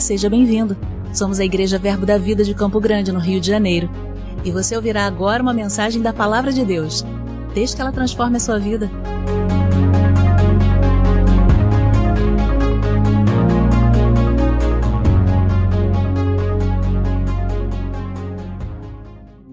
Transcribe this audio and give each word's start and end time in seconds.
Seja 0.00 0.28
bem-vindo. 0.28 0.76
Somos 1.12 1.40
a 1.40 1.44
Igreja 1.44 1.78
Verbo 1.78 2.04
da 2.04 2.18
Vida 2.18 2.44
de 2.44 2.54
Campo 2.54 2.78
Grande, 2.78 3.10
no 3.10 3.18
Rio 3.18 3.40
de 3.40 3.46
Janeiro. 3.46 3.88
E 4.44 4.50
você 4.50 4.76
ouvirá 4.76 5.06
agora 5.06 5.42
uma 5.42 5.54
mensagem 5.54 6.02
da 6.02 6.12
Palavra 6.12 6.52
de 6.52 6.64
Deus. 6.64 7.04
Desde 7.54 7.74
que 7.74 7.82
ela 7.82 7.90
transforme 7.90 8.36
a 8.36 8.40
sua 8.40 8.58
vida. 8.58 8.90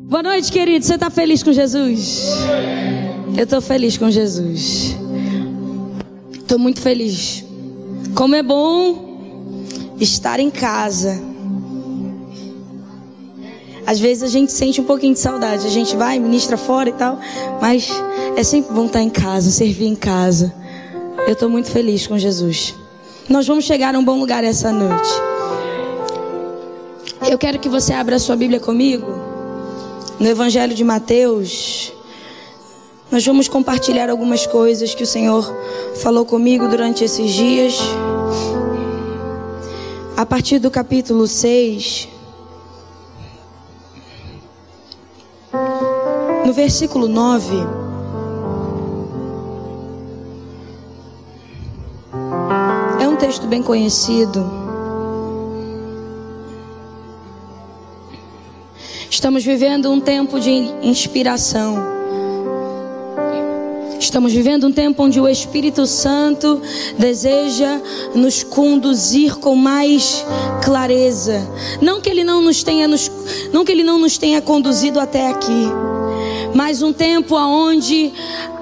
Boa 0.09 0.21
noite, 0.21 0.51
querido. 0.51 0.85
Você 0.85 0.95
está 0.95 1.09
feliz 1.09 1.41
com 1.41 1.53
Jesus? 1.53 2.27
Eu 3.35 3.45
estou 3.45 3.61
feliz 3.61 3.97
com 3.97 4.11
Jesus. 4.11 4.95
Estou 6.33 6.59
muito 6.59 6.81
feliz. 6.81 7.43
Como 8.13 8.35
é 8.35 8.43
bom 8.43 9.02
estar 9.99 10.39
em 10.39 10.49
casa. 10.49 11.21
Às 13.85 13.99
vezes 13.99 14.23
a 14.23 14.27
gente 14.27 14.51
sente 14.51 14.79
um 14.79 14.85
pouquinho 14.85 15.13
de 15.13 15.19
saudade. 15.19 15.67
A 15.67 15.69
gente 15.69 15.95
vai, 15.95 16.17
ministra 16.19 16.57
fora 16.57 16.89
e 16.89 16.93
tal. 16.93 17.19
Mas 17.61 17.89
é 18.35 18.43
sempre 18.43 18.73
bom 18.73 18.85
estar 18.85 19.01
em 19.01 19.09
casa, 19.09 19.51
servir 19.51 19.87
em 19.87 19.95
casa. 19.95 20.53
Eu 21.27 21.33
estou 21.33 21.49
muito 21.49 21.69
feliz 21.69 22.07
com 22.07 22.17
Jesus. 22.17 22.73
Nós 23.29 23.47
vamos 23.47 23.65
chegar 23.65 23.95
a 23.95 23.99
um 23.99 24.03
bom 24.03 24.19
lugar 24.19 24.43
essa 24.43 24.71
noite. 24.71 25.09
Eu 27.29 27.37
quero 27.37 27.59
que 27.59 27.69
você 27.69 27.93
abra 27.93 28.15
a 28.15 28.19
sua 28.19 28.35
Bíblia 28.35 28.59
comigo. 28.59 29.07
No 30.19 30.27
Evangelho 30.27 30.73
de 30.73 30.83
Mateus. 30.83 31.91
Nós 33.11 33.25
vamos 33.25 33.47
compartilhar 33.47 34.09
algumas 34.09 34.45
coisas 34.47 34.95
que 34.95 35.03
o 35.03 35.07
Senhor 35.07 35.53
falou 36.01 36.25
comigo 36.25 36.67
durante 36.67 37.03
esses 37.03 37.31
dias 37.31 37.77
a 40.15 40.25
partir 40.25 40.59
do 40.59 40.69
capítulo 40.69 41.27
6, 41.27 42.07
no 46.45 46.53
versículo 46.53 47.07
9. 47.07 47.55
É 53.01 53.07
um 53.07 53.15
texto 53.15 53.47
bem 53.47 53.63
conhecido. 53.63 54.43
Estamos 59.09 59.43
vivendo 59.43 59.91
um 59.91 59.99
tempo 59.99 60.39
de 60.39 60.49
inspiração. 60.83 61.92
Estamos 64.13 64.31
vivendo 64.31 64.67
um 64.67 64.71
tempo 64.71 65.01
onde 65.01 65.19
o 65.19 65.27
Espírito 65.27 65.87
Santo 65.87 66.61
deseja 66.99 67.81
nos 68.13 68.43
conduzir 68.43 69.37
com 69.37 69.55
mais 69.55 70.23
clareza. 70.63 71.41
Não 71.81 71.99
que 71.99 72.11
ele 72.11 72.23
não 72.23 72.39
nos 72.39 72.61
tenha 72.61 72.87
nos, 72.87 73.09
não 73.51 73.65
que 73.65 73.71
ele 73.71 73.81
não 73.81 73.97
nos 73.97 74.15
tenha 74.19 74.39
conduzido 74.39 74.99
até 74.99 75.31
aqui, 75.31 75.65
mas 76.53 76.83
um 76.83 76.93
tempo 76.93 77.35
aonde 77.35 78.13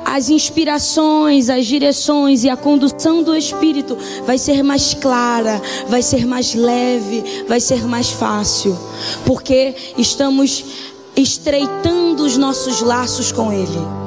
as 0.06 0.30
inspirações, 0.30 1.50
as 1.50 1.66
direções 1.66 2.46
e 2.46 2.50
a 2.50 2.56
condução 2.56 3.22
do 3.22 3.36
Espírito 3.36 3.98
vai 4.26 4.38
ser 4.38 4.64
mais 4.64 4.94
clara, 4.94 5.62
vai 5.90 6.02
ser 6.02 6.26
mais 6.26 6.56
leve, 6.56 7.44
vai 7.46 7.60
ser 7.60 7.86
mais 7.86 8.10
fácil, 8.10 8.80
porque 9.26 9.76
estamos 9.98 10.64
estreitando 11.14 12.24
os 12.24 12.38
nossos 12.38 12.80
laços 12.80 13.34
com 13.34 13.52
Ele. 13.52 14.01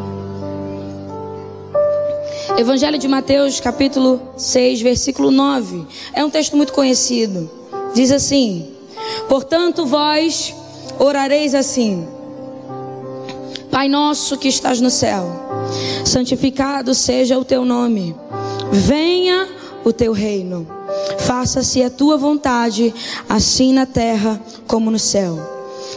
Evangelho 2.57 2.99
de 2.99 3.09
Mateus, 3.09 3.59
capítulo 3.59 4.21
6, 4.37 4.81
versículo 4.81 5.33
9. 5.33 5.87
É 6.13 6.25
um 6.25 6.31
texto 6.31 6.57
muito 6.57 6.73
conhecido. 6.73 7.51
Diz 7.95 8.13
assim: 8.13 8.69
Portanto, 9.29 9.85
vós 9.85 10.55
orareis 10.97 11.53
assim: 11.53 12.07
Pai 13.73 13.89
nosso 13.89 14.39
que 14.39 14.47
estás 14.47 14.81
no 14.81 14.89
céu, 14.89 15.27
santificado 16.05 16.95
seja 16.95 17.37
o 17.37 17.45
teu 17.45 17.65
nome. 17.65 18.15
Venha 18.71 19.49
o 19.85 19.93
teu 19.93 20.13
reino. 20.13 20.65
Faça-se 21.19 21.83
a 21.83 21.91
tua 21.91 22.17
vontade, 22.17 22.95
assim 23.29 23.73
na 23.73 23.85
terra 23.85 24.41
como 24.69 24.93
no 24.93 24.99
céu. 24.99 25.54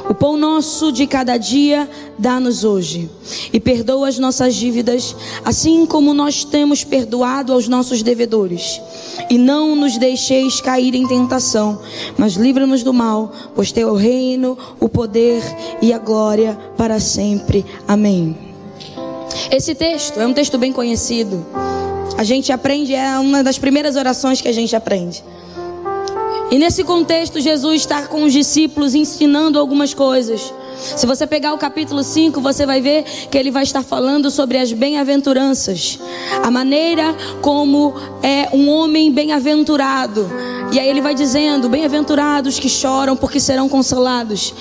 O 0.10 0.14
pão 0.14 0.38
nosso 0.38 0.92
de 0.92 1.08
cada 1.08 1.38
dia 1.38 1.90
dá-nos 2.18 2.64
hoje. 2.64 3.10
E 3.52 3.60
perdoa 3.60 4.08
as 4.08 4.20
nossas 4.20 4.56
dívidas, 4.56 5.16
assim 5.44 5.86
como 5.86 6.14
nós 6.14 6.44
temos 6.44 6.84
perdoado 6.84 7.54
aos 7.54 7.68
nossos 7.68 8.02
devedores. 8.04 8.82
E 9.30 9.38
não 9.38 9.76
nos 9.76 9.98
deixeis 9.98 10.62
cair 10.62 10.94
em 10.96 11.08
tentação, 11.08 11.80
mas 12.18 12.34
livra-nos 12.34 12.84
do 12.84 12.94
mal, 12.94 13.32
pois 13.56 13.72
teu 13.72 13.90
é 13.90 13.92
o 13.92 13.96
reino, 13.96 14.58
o 14.80 14.88
poder 14.88 15.42
e 15.82 15.92
a 15.92 15.98
glória 15.98 16.58
para 16.78 17.00
sempre. 17.00 17.66
Amém. 17.88 18.36
Esse 19.52 19.76
texto 19.76 20.20
é 20.20 20.28
um 20.28 20.34
texto 20.34 20.58
bem 20.58 20.74
conhecido. 20.74 21.46
A 22.18 22.24
gente 22.24 22.52
aprende, 22.52 22.96
é 22.96 23.18
uma 23.20 23.44
das 23.44 23.58
primeiras 23.58 23.96
orações 23.96 24.42
que 24.42 24.48
a 24.48 24.52
gente 24.52 24.76
aprende. 24.76 25.24
E 26.50 26.58
nesse 26.58 26.84
contexto, 26.86 27.42
Jesus 27.42 27.82
está 27.82 28.08
com 28.08 28.24
os 28.24 28.32
discípulos 28.32 28.96
ensinando 28.96 29.60
algumas 29.60 29.94
coisas. 29.94 30.54
Se 30.78 31.06
você 31.06 31.28
pegar 31.28 31.54
o 31.54 31.58
capítulo 31.58 32.04
5, 32.04 32.40
você 32.40 32.66
vai 32.66 32.80
ver 32.80 33.04
que 33.30 33.38
ele 33.38 33.52
vai 33.52 33.64
estar 33.64 33.84
falando 33.84 34.32
sobre 34.32 34.58
as 34.58 34.72
bem-aventuranças, 34.72 36.00
a 36.42 36.50
maneira 36.50 37.16
como 37.42 37.94
é 38.24 38.48
um 38.54 38.70
homem 38.70 39.12
bem-aventurado. 39.12 40.30
E 40.72 40.80
aí 40.80 40.88
ele 40.88 41.02
vai 41.02 41.16
dizendo: 41.16 41.68
Bem-aventurados 41.68 42.60
que 42.60 42.70
choram, 42.70 43.18
porque 43.18 43.40
serão 43.40 43.68
consolados. 43.68 44.54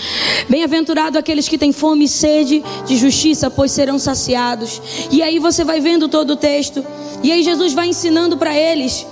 Bem-aventurado 0.49 1.19
aqueles 1.19 1.49
que 1.49 1.59
têm 1.59 1.73
fome 1.73 2.07
e 2.07 2.09
sede 2.09 2.65
de 2.85 2.97
justiça, 2.97 3.49
pois 3.49 3.71
serão 3.71 3.99
saciados. 3.99 4.81
E 5.11 5.23
aí 5.23 5.39
você 5.39 5.65
vai 5.65 5.81
vendo 5.81 6.09
todo 6.09 6.31
o 6.31 6.37
texto. 6.37 6.85
E 7.23 7.31
aí 7.31 7.45
Jesus 7.45 7.75
vai 7.75 7.89
ensinando 7.89 8.37
para 8.37 8.57
eles 8.57 9.07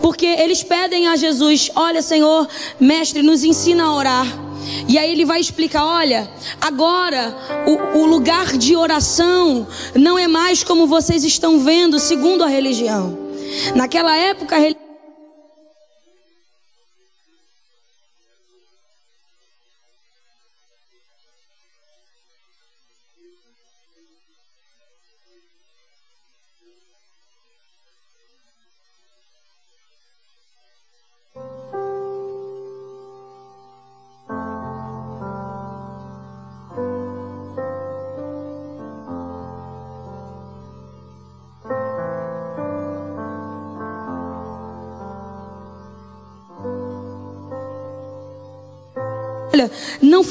porque 0.00 0.26
eles 0.26 0.62
pedem 0.62 1.06
a 1.06 1.16
Jesus: 1.16 1.70
Olha, 1.74 2.02
Senhor, 2.02 2.48
mestre, 2.78 3.22
nos 3.22 3.44
ensina 3.44 3.84
a 3.84 3.94
orar. 3.94 4.48
E 4.88 4.98
aí 4.98 5.10
ele 5.10 5.24
vai 5.24 5.40
explicar: 5.40 5.84
olha, 5.84 6.28
agora 6.60 7.34
o, 7.66 8.00
o, 8.00 8.06
lugar 8.06 8.56
de 8.56 8.76
oração 8.76 9.66
não 9.94 10.18
é 10.18 10.26
mais 10.26 10.62
como 10.62 10.86
vocês 10.86 11.24
estão 11.24 11.60
vendo, 11.60 11.98
segundo 11.98 12.44
a 12.44 12.48
religião. 12.48 13.18
Naquela 13.74 14.14
época, 14.16 14.56
a 14.56 14.58
religião 14.58 14.87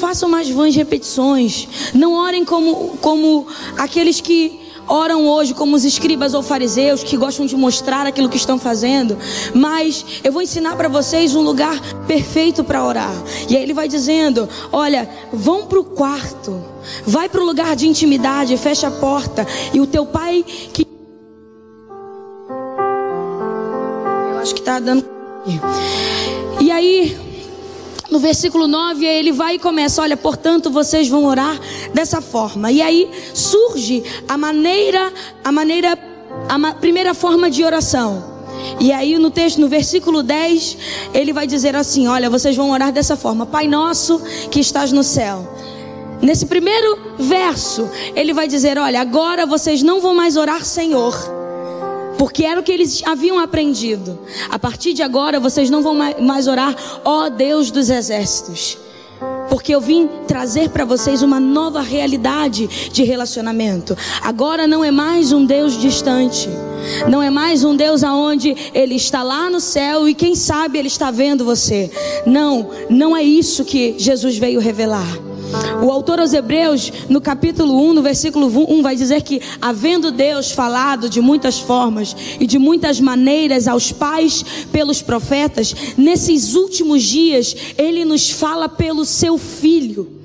façam 0.08 0.28
mais 0.28 0.48
vãs 0.48 0.74
repetições. 0.74 1.68
Não 1.92 2.14
orem 2.14 2.42
como, 2.42 2.96
como 2.98 3.46
aqueles 3.76 4.22
que 4.22 4.58
oram 4.86 5.26
hoje, 5.26 5.52
como 5.52 5.76
os 5.76 5.84
escribas 5.84 6.32
ou 6.32 6.42
fariseus, 6.42 7.02
que 7.02 7.14
gostam 7.14 7.44
de 7.44 7.54
mostrar 7.54 8.06
aquilo 8.06 8.26
que 8.26 8.38
estão 8.38 8.58
fazendo. 8.58 9.18
Mas 9.54 10.02
eu 10.24 10.32
vou 10.32 10.40
ensinar 10.40 10.76
para 10.76 10.88
vocês 10.88 11.34
um 11.34 11.42
lugar 11.42 11.78
perfeito 12.06 12.64
para 12.64 12.82
orar. 12.82 13.12
E 13.50 13.56
aí 13.56 13.62
ele 13.62 13.74
vai 13.74 13.86
dizendo: 13.86 14.48
Olha, 14.72 15.06
vão 15.30 15.66
para 15.66 15.78
o 15.78 15.84
quarto. 15.84 16.64
Vai 17.06 17.28
para 17.28 17.42
o 17.42 17.44
lugar 17.44 17.76
de 17.76 17.86
intimidade, 17.86 18.56
fecha 18.56 18.88
a 18.88 18.90
porta. 18.90 19.46
E 19.74 19.80
o 19.80 19.86
teu 19.86 20.06
pai 20.06 20.42
que. 20.72 20.88
Eu 24.32 24.38
acho 24.38 24.54
que 24.54 24.60
está 24.60 24.80
dando. 24.80 25.04
E 26.60 26.70
aí, 26.70 27.27
no 28.10 28.18
versículo 28.18 28.66
9, 28.66 29.04
ele 29.04 29.32
vai 29.32 29.56
e 29.56 29.58
começa: 29.58 30.00
Olha, 30.00 30.16
portanto, 30.16 30.70
vocês 30.70 31.08
vão 31.08 31.24
orar 31.24 31.58
dessa 31.92 32.20
forma. 32.20 32.70
E 32.72 32.80
aí 32.80 33.10
surge 33.34 34.02
a 34.26 34.36
maneira, 34.36 35.12
a 35.44 35.52
maneira, 35.52 35.98
a 36.48 36.74
primeira 36.74 37.14
forma 37.14 37.50
de 37.50 37.62
oração. 37.64 38.38
E 38.80 38.92
aí 38.92 39.16
no 39.18 39.30
texto, 39.30 39.60
no 39.60 39.68
versículo 39.68 40.22
10, 40.22 40.78
ele 41.12 41.32
vai 41.32 41.46
dizer 41.46 41.76
assim: 41.76 42.08
Olha, 42.08 42.30
vocês 42.30 42.56
vão 42.56 42.70
orar 42.70 42.92
dessa 42.92 43.16
forma: 43.16 43.46
Pai 43.46 43.68
nosso 43.68 44.20
que 44.50 44.60
estás 44.60 44.90
no 44.92 45.02
céu. 45.02 45.46
Nesse 46.20 46.46
primeiro 46.46 46.98
verso, 47.18 47.88
ele 48.16 48.32
vai 48.32 48.48
dizer: 48.48 48.78
Olha, 48.78 49.00
agora 49.00 49.46
vocês 49.46 49.82
não 49.82 50.00
vão 50.00 50.14
mais 50.14 50.36
orar 50.36 50.64
Senhor 50.64 51.37
porque 52.18 52.44
era 52.44 52.60
o 52.60 52.62
que 52.62 52.72
eles 52.72 53.02
haviam 53.06 53.38
aprendido. 53.38 54.18
A 54.50 54.58
partir 54.58 54.92
de 54.92 55.02
agora, 55.02 55.38
vocês 55.38 55.70
não 55.70 55.82
vão 55.82 55.94
mais 56.20 56.48
orar, 56.48 56.76
ó 57.04 57.28
Deus 57.28 57.70
dos 57.70 57.88
exércitos. 57.88 58.76
Porque 59.48 59.74
eu 59.74 59.80
vim 59.80 60.08
trazer 60.26 60.68
para 60.68 60.84
vocês 60.84 61.22
uma 61.22 61.40
nova 61.40 61.80
realidade 61.80 62.68
de 62.92 63.02
relacionamento. 63.02 63.96
Agora 64.22 64.66
não 64.66 64.84
é 64.84 64.90
mais 64.90 65.32
um 65.32 65.44
Deus 65.44 65.78
distante. 65.78 66.48
Não 67.08 67.22
é 67.22 67.30
mais 67.30 67.64
um 67.64 67.74
Deus 67.74 68.04
aonde 68.04 68.54
ele 68.74 68.94
está 68.94 69.22
lá 69.22 69.50
no 69.50 69.60
céu 69.60 70.08
e 70.08 70.14
quem 70.14 70.34
sabe 70.34 70.78
ele 70.78 70.88
está 70.88 71.10
vendo 71.10 71.44
você. 71.44 71.90
Não, 72.26 72.70
não 72.88 73.16
é 73.16 73.22
isso 73.22 73.64
que 73.64 73.94
Jesus 73.98 74.36
veio 74.38 74.60
revelar. 74.60 75.27
O 75.82 75.90
autor 75.90 76.20
aos 76.20 76.32
Hebreus, 76.32 76.92
no 77.08 77.20
capítulo 77.20 77.80
1, 77.90 77.94
no 77.94 78.02
versículo 78.02 78.46
1, 78.46 78.82
vai 78.82 78.94
dizer 78.96 79.22
que, 79.22 79.40
havendo 79.60 80.10
Deus 80.10 80.50
falado 80.50 81.08
de 81.08 81.20
muitas 81.20 81.58
formas 81.58 82.14
e 82.38 82.46
de 82.46 82.58
muitas 82.58 83.00
maneiras 83.00 83.66
aos 83.66 83.90
pais 83.90 84.44
pelos 84.70 85.00
profetas, 85.00 85.74
nesses 85.96 86.54
últimos 86.54 87.02
dias, 87.02 87.56
ele 87.78 88.04
nos 88.04 88.30
fala 88.30 88.68
pelo 88.68 89.04
seu 89.04 89.38
filho. 89.38 90.18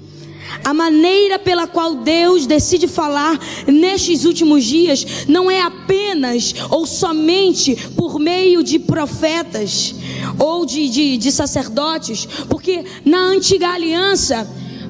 A 0.64 0.74
maneira 0.74 1.40
pela 1.40 1.68
qual 1.68 1.96
Deus 1.96 2.46
decide 2.46 2.88
falar 2.88 3.40
nestes 3.68 4.24
últimos 4.24 4.64
dias 4.64 5.26
não 5.28 5.50
é 5.50 5.62
apenas 5.62 6.54
ou 6.70 6.86
somente 6.86 7.76
por 7.96 8.20
meio 8.20 8.64
de 8.64 8.80
profetas 8.80 9.96
ou 10.38 10.66
de, 10.66 10.90
de, 10.90 11.18
de 11.18 11.32
sacerdotes, 11.32 12.26
porque 12.50 12.84
na 13.04 13.20
antiga 13.20 13.70
aliança 13.70 14.48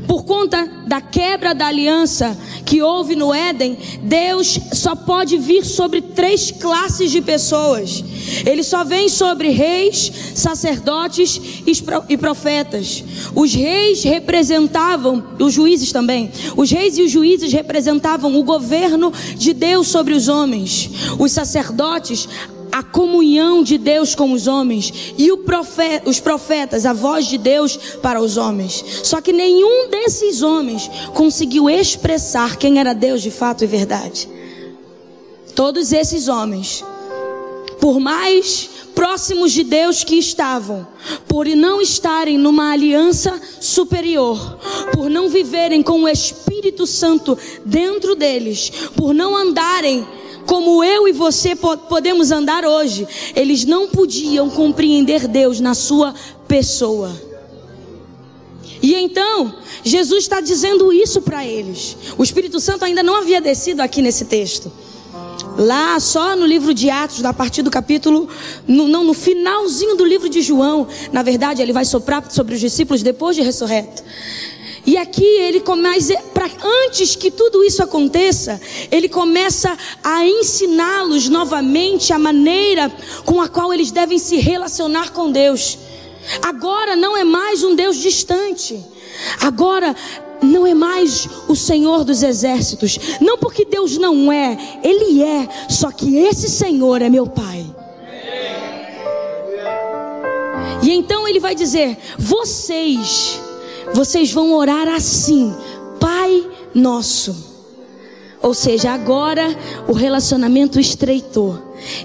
por 0.07 0.23
conta 0.23 0.69
da 0.85 1.01
quebra 1.01 1.53
da 1.53 1.67
aliança 1.67 2.37
que 2.65 2.81
houve 2.81 3.15
no 3.15 3.33
Éden, 3.33 3.77
Deus 4.01 4.59
só 4.73 4.95
pode 4.95 5.37
vir 5.37 5.65
sobre 5.65 6.01
três 6.01 6.51
classes 6.51 7.11
de 7.11 7.21
pessoas. 7.21 8.03
Ele 8.45 8.63
só 8.63 8.83
vem 8.83 9.09
sobre 9.09 9.49
reis, 9.49 10.11
sacerdotes 10.35 11.39
e 12.09 12.17
profetas. 12.17 13.03
Os 13.35 13.53
reis 13.53 14.03
representavam, 14.03 15.23
os 15.39 15.53
juízes 15.53 15.91
também, 15.91 16.31
os 16.55 16.69
reis 16.69 16.97
e 16.97 17.03
os 17.03 17.11
juízes 17.11 17.51
representavam 17.51 18.35
o 18.37 18.43
governo 18.43 19.11
de 19.35 19.53
Deus 19.53 19.87
sobre 19.87 20.13
os 20.13 20.27
homens. 20.27 20.89
Os 21.19 21.31
sacerdotes, 21.31 22.27
a 22.73 22.81
comunhão 22.81 23.61
de 23.61 23.77
Deus 23.77 24.15
com 24.15 24.31
os 24.31 24.47
homens 24.47 25.13
e 25.15 25.31
profeta, 25.37 26.09
os 26.09 26.19
profetas, 26.19 26.87
a 26.87 26.91
voz 26.91 27.27
de 27.27 27.37
Deus 27.37 27.77
para 28.01 28.19
os 28.19 28.35
homens. 28.35 28.83
Só 29.03 29.21
que 29.21 29.31
nenhum 29.31 29.89
desses 29.89 30.41
homens 30.41 30.89
conseguiu 31.13 31.69
expressar 31.69 32.57
quem 32.57 32.79
era 32.79 32.93
Deus 32.93 33.21
de 33.21 33.29
fato 33.29 33.63
e 33.63 33.67
verdade. 33.67 34.27
Todos 35.53 35.93
esses 35.93 36.27
homens, 36.27 36.83
por 37.79 37.99
mais 37.99 38.67
próximos 38.95 39.51
de 39.51 39.63
Deus 39.63 40.03
que 40.03 40.15
estavam, 40.15 40.87
por 41.27 41.45
não 41.45 41.79
estarem 41.79 42.39
numa 42.39 42.71
aliança 42.71 43.39
superior, 43.61 44.57
por 44.93 45.11
não 45.11 45.29
viverem 45.29 45.83
com 45.83 46.01
o 46.01 46.09
Espírito 46.09 46.87
Santo 46.87 47.37
dentro 47.63 48.15
deles, 48.15 48.71
por 48.95 49.13
não 49.13 49.35
andarem 49.35 50.07
como 50.45 50.83
eu 50.83 51.07
e 51.07 51.11
você 51.11 51.55
podemos 51.55 52.31
andar 52.31 52.65
hoje, 52.65 53.07
eles 53.35 53.65
não 53.65 53.87
podiam 53.87 54.49
compreender 54.49 55.27
Deus 55.27 55.59
na 55.59 55.73
sua 55.73 56.13
pessoa. 56.47 57.11
E 58.81 58.95
então, 58.95 59.55
Jesus 59.83 60.23
está 60.23 60.41
dizendo 60.41 60.91
isso 60.91 61.21
para 61.21 61.45
eles. 61.45 61.95
O 62.17 62.23
Espírito 62.23 62.59
Santo 62.59 62.83
ainda 62.83 63.01
não 63.01 63.15
havia 63.15 63.39
descido 63.39 63.81
aqui 63.81 64.01
nesse 64.01 64.25
texto. 64.25 64.71
Lá, 65.57 65.99
só 65.99 66.35
no 66.35 66.45
livro 66.45 66.73
de 66.73 66.89
Atos, 66.89 67.23
a 67.23 67.33
partir 67.33 67.61
do 67.61 67.69
capítulo, 67.69 68.27
no, 68.67 68.87
não, 68.87 69.03
no 69.03 69.13
finalzinho 69.13 69.95
do 69.95 70.03
livro 70.03 70.27
de 70.27 70.41
João, 70.41 70.87
na 71.11 71.21
verdade, 71.21 71.61
ele 71.61 71.71
vai 71.71 71.85
soprar 71.85 72.29
sobre 72.29 72.55
os 72.55 72.59
discípulos 72.59 73.03
depois 73.03 73.35
de 73.35 73.41
ressurreto. 73.41 74.03
E 74.85 74.97
aqui 74.97 75.23
ele 75.23 75.61
começa, 75.61 76.13
pra, 76.33 76.49
antes 76.85 77.15
que 77.15 77.31
tudo 77.31 77.63
isso 77.63 77.81
aconteça, 77.81 78.59
ele 78.91 79.07
começa 79.07 79.77
a 80.03 80.25
ensiná-los 80.25 81.29
novamente 81.29 82.11
a 82.11 82.19
maneira 82.19 82.91
com 83.23 83.41
a 83.41 83.47
qual 83.47 83.73
eles 83.73 83.91
devem 83.91 84.19
se 84.19 84.37
relacionar 84.37 85.11
com 85.11 85.31
Deus. 85.31 85.77
Agora 86.41 86.95
não 86.95 87.15
é 87.15 87.23
mais 87.23 87.63
um 87.63 87.75
Deus 87.75 87.97
distante. 87.97 88.83
Agora 89.39 89.95
não 90.41 90.67
é 90.67 90.73
mais 90.73 91.29
o 91.47 91.55
Senhor 91.55 92.03
dos 92.03 92.21
exércitos. 92.21 92.99
Não 93.21 93.37
porque 93.37 93.63
Deus 93.63 93.97
não 93.97 94.31
é, 94.31 94.79
Ele 94.83 95.23
é. 95.23 95.47
Só 95.69 95.91
que 95.91 96.17
esse 96.17 96.49
Senhor 96.49 97.01
é 97.01 97.09
meu 97.09 97.25
Pai. 97.25 97.65
E 100.81 100.91
então 100.91 101.25
ele 101.25 101.39
vai 101.39 101.55
dizer: 101.55 101.97
vocês 102.17 103.39
vocês 103.93 104.31
vão 104.31 104.53
orar 104.53 104.87
assim: 104.87 105.53
Pai 105.99 106.49
Nosso. 106.73 107.53
Ou 108.41 108.53
seja, 108.53 108.91
agora 108.91 109.55
o 109.87 109.93
relacionamento 109.93 110.77
estreitou. 110.77 111.57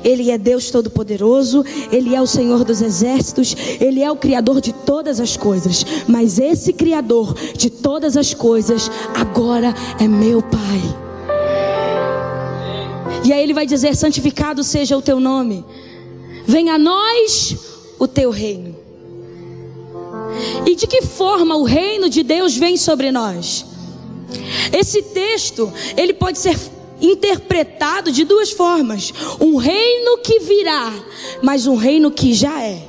Ele 0.04 0.30
é 0.30 0.38
Deus 0.38 0.70
Todo-Poderoso, 0.70 1.64
Ele 1.90 2.14
é 2.14 2.22
o 2.22 2.28
Senhor 2.28 2.62
dos 2.62 2.80
Exércitos, 2.80 3.56
Ele 3.80 4.02
é 4.02 4.10
o 4.10 4.16
Criador 4.16 4.60
de 4.60 4.72
todas 4.72 5.18
as 5.18 5.36
coisas. 5.36 5.84
Mas 6.06 6.38
esse 6.38 6.72
Criador 6.72 7.34
de 7.56 7.68
todas 7.68 8.16
as 8.16 8.34
coisas 8.34 8.88
agora 9.16 9.74
é 9.98 10.06
meu 10.06 10.40
Pai. 10.40 11.08
E 13.24 13.32
aí 13.32 13.42
Ele 13.42 13.54
vai 13.54 13.66
dizer: 13.66 13.96
Santificado 13.96 14.62
seja 14.62 14.96
o 14.96 15.02
teu 15.02 15.18
nome, 15.18 15.64
venha 16.46 16.74
a 16.74 16.78
nós 16.78 17.56
o 17.98 18.06
teu 18.06 18.30
reino. 18.30 18.87
E 20.66 20.74
de 20.74 20.86
que 20.86 21.02
forma 21.02 21.56
o 21.56 21.64
reino 21.64 22.08
de 22.08 22.22
Deus 22.22 22.56
vem 22.56 22.76
sobre 22.76 23.10
nós? 23.10 23.64
Esse 24.72 25.02
texto, 25.02 25.72
ele 25.96 26.12
pode 26.12 26.38
ser 26.38 26.58
interpretado 27.00 28.10
de 28.10 28.24
duas 28.24 28.50
formas: 28.50 29.12
um 29.40 29.56
reino 29.56 30.18
que 30.18 30.40
virá, 30.40 30.92
mas 31.42 31.66
um 31.66 31.76
reino 31.76 32.10
que 32.10 32.34
já 32.34 32.62
é. 32.62 32.82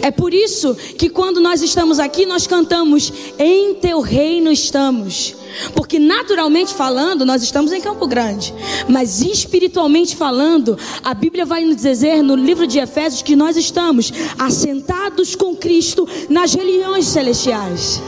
É 0.00 0.10
por 0.10 0.32
isso 0.32 0.74
que 0.74 1.08
quando 1.08 1.40
nós 1.40 1.62
estamos 1.62 1.98
aqui, 1.98 2.26
nós 2.26 2.46
cantamos: 2.46 3.12
Em 3.38 3.74
teu 3.74 4.00
reino 4.00 4.50
estamos. 4.50 5.34
Porque 5.74 5.98
naturalmente 5.98 6.72
falando, 6.72 7.26
nós 7.26 7.42
estamos 7.42 7.72
em 7.72 7.80
Campo 7.80 8.06
Grande, 8.06 8.54
mas 8.88 9.20
espiritualmente 9.20 10.16
falando, 10.16 10.78
a 11.04 11.12
Bíblia 11.12 11.44
vai 11.44 11.64
nos 11.64 11.76
dizer 11.76 12.22
no 12.22 12.34
livro 12.34 12.66
de 12.66 12.78
Efésios 12.78 13.22
que 13.22 13.36
nós 13.36 13.56
estamos 13.56 14.12
assentados 14.38 15.34
com 15.34 15.54
Cristo 15.54 16.08
nas 16.28 16.54
religiões 16.54 17.06
celestiais. 17.06 18.00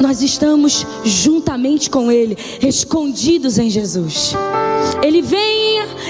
Nós 0.00 0.22
estamos 0.22 0.86
juntamente 1.04 1.90
com 1.90 2.10
Ele, 2.10 2.36
escondidos 2.62 3.58
em 3.58 3.70
Jesus. 3.70 4.34
Ele 5.02 5.22
vem 5.22 5.68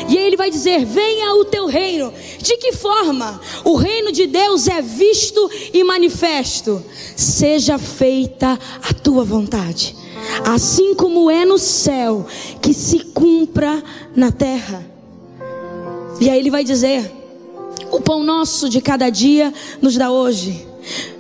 e 0.09 0.17
ele 0.17 0.37
vai 0.37 0.51
dizer: 0.51 0.85
Venha 0.85 1.35
o 1.35 1.45
teu 1.45 1.67
reino. 1.67 2.13
De 2.41 2.57
que 2.57 2.73
forma? 2.73 3.41
O 3.65 3.77
reino 3.77 4.13
de 4.13 4.27
Deus 4.27 4.69
é 4.69 4.81
visto 4.81 5.51
e 5.73 5.83
manifesto. 5.85 6.83
Seja 7.17 7.79
feita 7.79 8.59
a 8.83 8.95
tua 8.95 9.25
vontade, 9.25 9.97
assim 10.45 10.95
como 10.95 11.31
é 11.31 11.45
no 11.45 11.59
céu, 11.59 12.27
que 12.63 12.73
se 12.73 13.01
cumpra 13.01 13.83
na 14.15 14.31
terra. 14.31 14.85
E 16.21 16.31
aí 16.31 16.39
ele 16.39 16.51
vai 16.51 16.65
dizer: 16.65 17.11
O 17.91 18.01
pão 18.01 18.23
nosso 18.23 18.69
de 18.69 18.81
cada 18.81 19.11
dia 19.11 19.53
nos 19.81 19.97
dá 19.97 20.11
hoje 20.11 20.68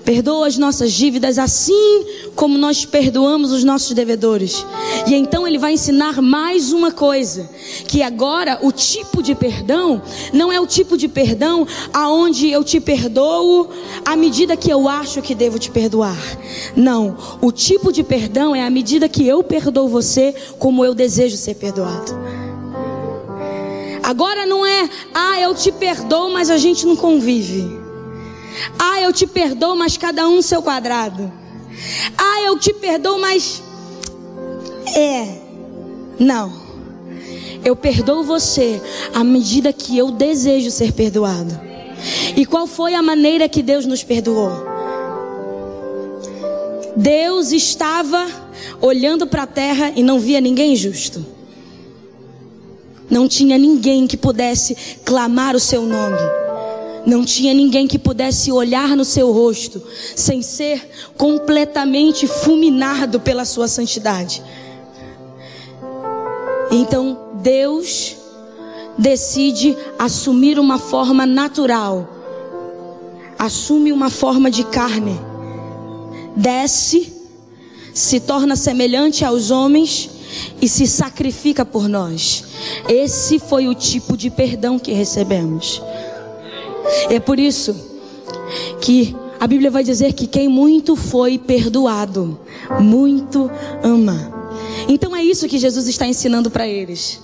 Perdoa 0.05 0.47
as 0.47 0.57
nossas 0.57 0.93
dívidas 0.93 1.39
assim 1.39 2.05
como 2.35 2.57
nós 2.57 2.85
perdoamos 2.85 3.53
os 3.53 3.65
nossos 3.65 3.93
devedores. 3.93 4.65
E 5.07 5.15
então 5.15 5.47
ele 5.47 5.59
vai 5.59 5.75
ensinar 5.75 6.23
mais 6.23 6.73
uma 6.73 6.91
coisa, 6.91 7.49
que 7.87 8.03
agora 8.03 8.59
o 8.63 8.73
tipo 8.73 9.23
de 9.23 9.35
perdão 9.35 10.01
não 10.33 10.53
é 10.53 10.61
o 10.61 10.67
tipo 10.67 10.97
de 10.97 11.09
perdão 11.09 11.67
aonde 11.93 12.49
eu 12.49 12.65
te 12.65 12.81
perdoo 12.81 13.69
à 14.05 14.17
medida 14.17 14.57
que 14.57 14.71
eu 14.71 14.89
acho 14.89 15.21
que 15.21 15.35
devo 15.35 15.59
te 15.59 15.71
perdoar. 15.71 16.19
Não, 16.75 17.17
o 17.43 17.53
tipo 17.53 17.93
de 17.93 18.03
perdão 18.03 18.55
é 18.55 18.65
à 18.65 18.71
medida 18.71 19.09
que 19.09 19.27
eu 19.27 19.43
perdoo 19.43 19.89
você 19.89 20.35
como 20.59 20.85
eu 20.85 20.95
desejo 20.95 21.37
ser 21.37 21.55
perdoado. 21.55 22.17
Agora 24.03 24.47
não 24.47 24.65
é, 24.65 24.89
ah, 25.13 25.39
eu 25.39 25.55
te 25.55 25.71
perdoo, 25.71 26.31
mas 26.31 26.49
a 26.49 26.57
gente 26.57 26.87
não 26.87 26.97
convive. 26.97 27.88
Ah, 28.79 29.01
eu 29.01 29.13
te 29.13 29.27
perdoo, 29.27 29.77
mas 29.77 29.97
cada 29.97 30.29
um 30.29 30.43
seu 30.43 30.63
quadrado. 30.63 31.33
Ah, 32.17 32.43
eu 32.43 32.59
te 32.59 32.73
perdoo, 32.73 33.19
mas. 33.21 33.63
É. 34.97 35.39
Não. 36.19 36.53
Eu 37.65 37.77
perdoo 37.77 38.23
você 38.23 38.81
à 39.15 39.23
medida 39.23 39.73
que 39.73 39.97
eu 39.97 40.11
desejo 40.11 40.71
ser 40.71 40.93
perdoado. 40.93 41.59
E 42.37 42.47
qual 42.47 42.67
foi 42.67 42.95
a 42.95 43.03
maneira 43.03 43.49
que 43.49 43.63
Deus 43.63 43.85
nos 43.85 44.03
perdoou? 44.03 44.53
Deus 46.97 47.53
estava 47.53 48.27
olhando 48.81 49.27
para 49.27 49.43
a 49.43 49.47
terra 49.47 49.93
e 49.95 50.03
não 50.03 50.19
via 50.19 50.41
ninguém 50.41 50.75
justo. 50.75 51.25
Não 53.11 53.27
tinha 53.29 53.57
ninguém 53.57 54.07
que 54.07 54.17
pudesse 54.17 54.77
clamar 55.05 55.57
o 55.57 55.61
seu 55.61 55.83
nome. 55.83 56.19
Não 57.07 57.25
tinha 57.25 57.55
ninguém 57.55 57.87
que 57.87 57.99
pudesse 57.99 58.53
olhar 58.53 58.97
no 58.97 59.05
seu 59.05 59.33
rosto 59.33 59.83
sem 60.15 60.43
ser 60.43 60.91
completamente 61.17 62.27
fulminado 62.27 63.21
pela 63.21 63.45
sua 63.45 63.69
santidade. 63.69 64.43
Então 66.71 67.19
Deus 67.43 68.17
decide 68.99 69.77
assumir 69.99 70.59
uma 70.59 70.79
forma 70.79 71.25
natural, 71.25 72.09
assume 73.39 73.93
uma 73.93 74.11
forma 74.11 74.51
de 74.51 74.65
carne, 74.65 75.19
desce, 76.35 77.13
se 77.95 78.21
torna 78.21 78.57
semelhante 78.57 79.25
aos 79.25 79.51
homens 79.51 80.11
e 80.61 80.69
se 80.69 80.87
sacrifica 80.87 81.65
por 81.65 81.89
nós. 81.89 82.45
Esse 82.89 83.39
foi 83.39 83.69
o 83.69 83.75
tipo 83.75 84.17
de 84.17 84.31
perdão 84.31 84.79
que 84.79 84.93
recebemos. 84.93 85.81
É 87.11 87.21
por 87.21 87.39
isso 87.39 87.75
que 88.81 89.15
a 89.41 89.47
Bíblia 89.47 89.71
vai 89.71 89.85
dizer 89.85 90.13
que 90.13 90.27
quem 90.27 90.49
muito 90.49 90.97
foi 90.97 91.39
perdoado, 91.39 92.39
muito 92.81 93.51
ama. 93.83 94.33
Então 94.89 95.15
é 95.15 95.23
isso 95.23 95.49
que 95.49 95.59
Jesus 95.59 95.87
está 95.87 96.07
ensinando 96.07 96.51
para 96.51 96.67
eles. 96.67 97.21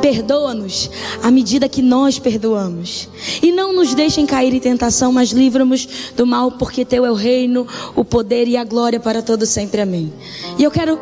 Perdoa-nos 0.00 0.90
à 1.22 1.30
medida 1.30 1.68
que 1.68 1.82
nós 1.82 2.18
perdoamos. 2.18 3.08
E 3.42 3.50
não 3.50 3.72
nos 3.72 3.94
deixem 3.94 4.24
cair 4.24 4.54
em 4.54 4.60
tentação, 4.60 5.12
mas 5.12 5.30
livra-nos 5.30 6.12
do 6.16 6.26
mal, 6.26 6.52
porque 6.52 6.84
teu 6.84 7.04
é 7.04 7.10
o 7.10 7.14
reino, 7.14 7.66
o 7.96 8.04
poder 8.04 8.46
e 8.46 8.56
a 8.56 8.64
glória 8.64 9.00
para 9.00 9.22
todo 9.22 9.44
sempre. 9.44 9.80
Amém. 9.80 10.12
E 10.58 10.62
eu 10.62 10.70
quero 10.70 10.98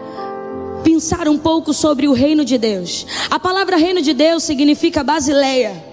pensar 0.83 1.29
um 1.29 1.37
pouco 1.37 1.75
sobre 1.75 2.09
o 2.09 2.13
reino 2.13 2.45
de 2.45 2.57
Deus. 2.57 3.07
A 3.31 3.39
palavra 3.39 3.77
reino 3.77 4.01
de 4.01 4.13
Deus 4.13 4.45
significa 4.45 5.03
basileia, 5.03 5.85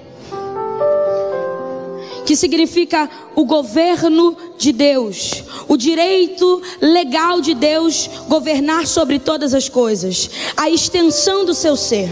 que 2.26 2.36
significa 2.36 3.10
o 3.36 3.46
governo 3.46 4.36
de 4.58 4.72
Deus, 4.72 5.44
o 5.68 5.76
direito 5.76 6.62
legal 6.82 7.42
de 7.42 7.54
Deus 7.54 8.10
governar 8.28 8.88
sobre 8.88 9.20
todas 9.20 9.54
as 9.54 9.68
coisas, 9.68 10.30
a 10.56 10.70
extensão 10.70 11.46
do 11.46 11.54
seu 11.54 11.76
ser. 11.76 12.10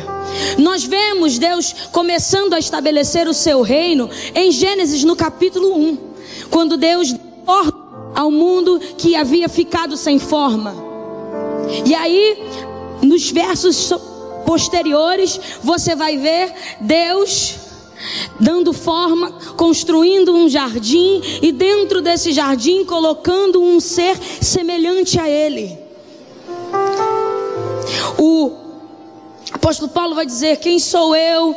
Nós 0.58 0.84
vemos 0.84 1.38
Deus 1.38 1.74
começando 1.91 2.53
a 2.53 2.60
estabelecer 2.60 3.27
o 3.27 3.34
seu 3.34 3.62
reino 3.62 4.10
em 4.34 4.51
Gênesis 4.51 5.03
no 5.03 5.15
capítulo 5.15 5.75
1, 5.75 5.98
quando 6.50 6.77
Deus 6.77 7.15
ao 8.15 8.32
mundo 8.32 8.80
que 8.98 9.15
havia 9.15 9.50
ficado 9.50 9.98
sem 9.98 10.20
forma. 10.20 10.75
E 11.86 11.94
aí 11.96 12.38
nos 13.01 13.32
versos 13.32 13.91
posteriores, 14.46 15.39
você 15.63 15.96
vai 15.96 16.18
ver 16.18 16.53
Deus 16.82 17.56
dando 18.39 18.74
forma, 18.74 19.31
construindo 19.55 20.34
um 20.34 20.50
jardim 20.50 21.22
e 21.41 21.51
dentro 21.51 22.01
desse 22.01 22.31
jardim 22.31 22.84
colocando 22.86 23.62
um 23.62 23.79
ser 23.79 24.17
semelhante 24.41 25.20
a 25.20 25.29
ele. 25.29 25.77
O 28.17 28.51
apóstolo 29.51 29.89
Paulo 29.91 30.15
vai 30.15 30.25
dizer: 30.25 30.58
Quem 30.58 30.79
sou 30.79 31.15
eu 31.15 31.55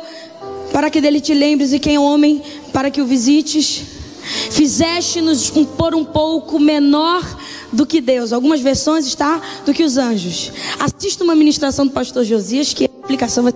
para 0.71 0.89
que 0.89 0.99
dele 0.99 1.21
te 1.21 1.33
lembres, 1.33 1.73
e 1.73 1.79
quem 1.79 1.95
é 1.95 1.99
homem 1.99 2.41
para 2.73 2.91
que 2.91 3.01
o 3.01 3.05
visites? 3.05 3.83
Fizeste-nos 4.51 5.51
por 5.77 5.93
um 5.93 6.03
pouco 6.03 6.59
menor 6.59 7.23
do 7.71 7.85
que 7.85 8.01
Deus. 8.01 8.33
Algumas 8.33 8.59
versões 8.59 9.05
está 9.05 9.39
do 9.65 9.73
que 9.73 9.83
os 9.83 9.97
anjos. 9.97 10.51
Assista 10.79 11.23
uma 11.23 11.35
ministração 11.35 11.85
do 11.85 11.93
pastor 11.93 12.23
Josias 12.23 12.73
que 12.73 12.85
a 12.85 13.03
aplicação 13.03 13.43
vai 13.43 13.53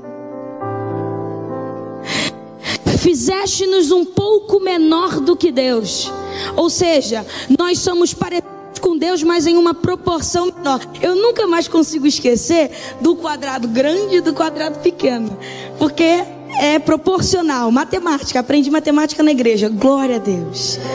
Fizeste-nos 2.99 3.91
um 3.91 4.03
pouco 4.03 4.59
menor 4.59 5.21
do 5.21 5.35
que 5.35 5.51
Deus. 5.51 6.11
Ou 6.55 6.69
seja, 6.69 7.25
nós 7.57 7.79
somos 7.79 8.13
parecidos 8.13 8.79
com 8.81 8.97
Deus, 8.97 9.23
mas 9.23 9.47
em 9.47 9.57
uma 9.57 9.73
proporção 9.73 10.47
menor. 10.47 10.79
Eu 11.01 11.15
nunca 11.15 11.47
mais 11.47 11.67
consigo 11.67 12.05
esquecer 12.05 12.71
do 13.01 13.15
quadrado 13.15 13.67
grande 13.67 14.17
e 14.17 14.21
do 14.21 14.33
quadrado 14.33 14.79
pequeno. 14.79 15.37
Porque 15.77 16.23
é 16.59 16.77
proporcional. 16.77 17.71
Matemática, 17.71 18.39
aprendi 18.39 18.69
matemática 18.69 19.23
na 19.23 19.31
igreja. 19.31 19.69
Glória 19.69 20.17
a 20.17 20.19
Deus. 20.19 20.77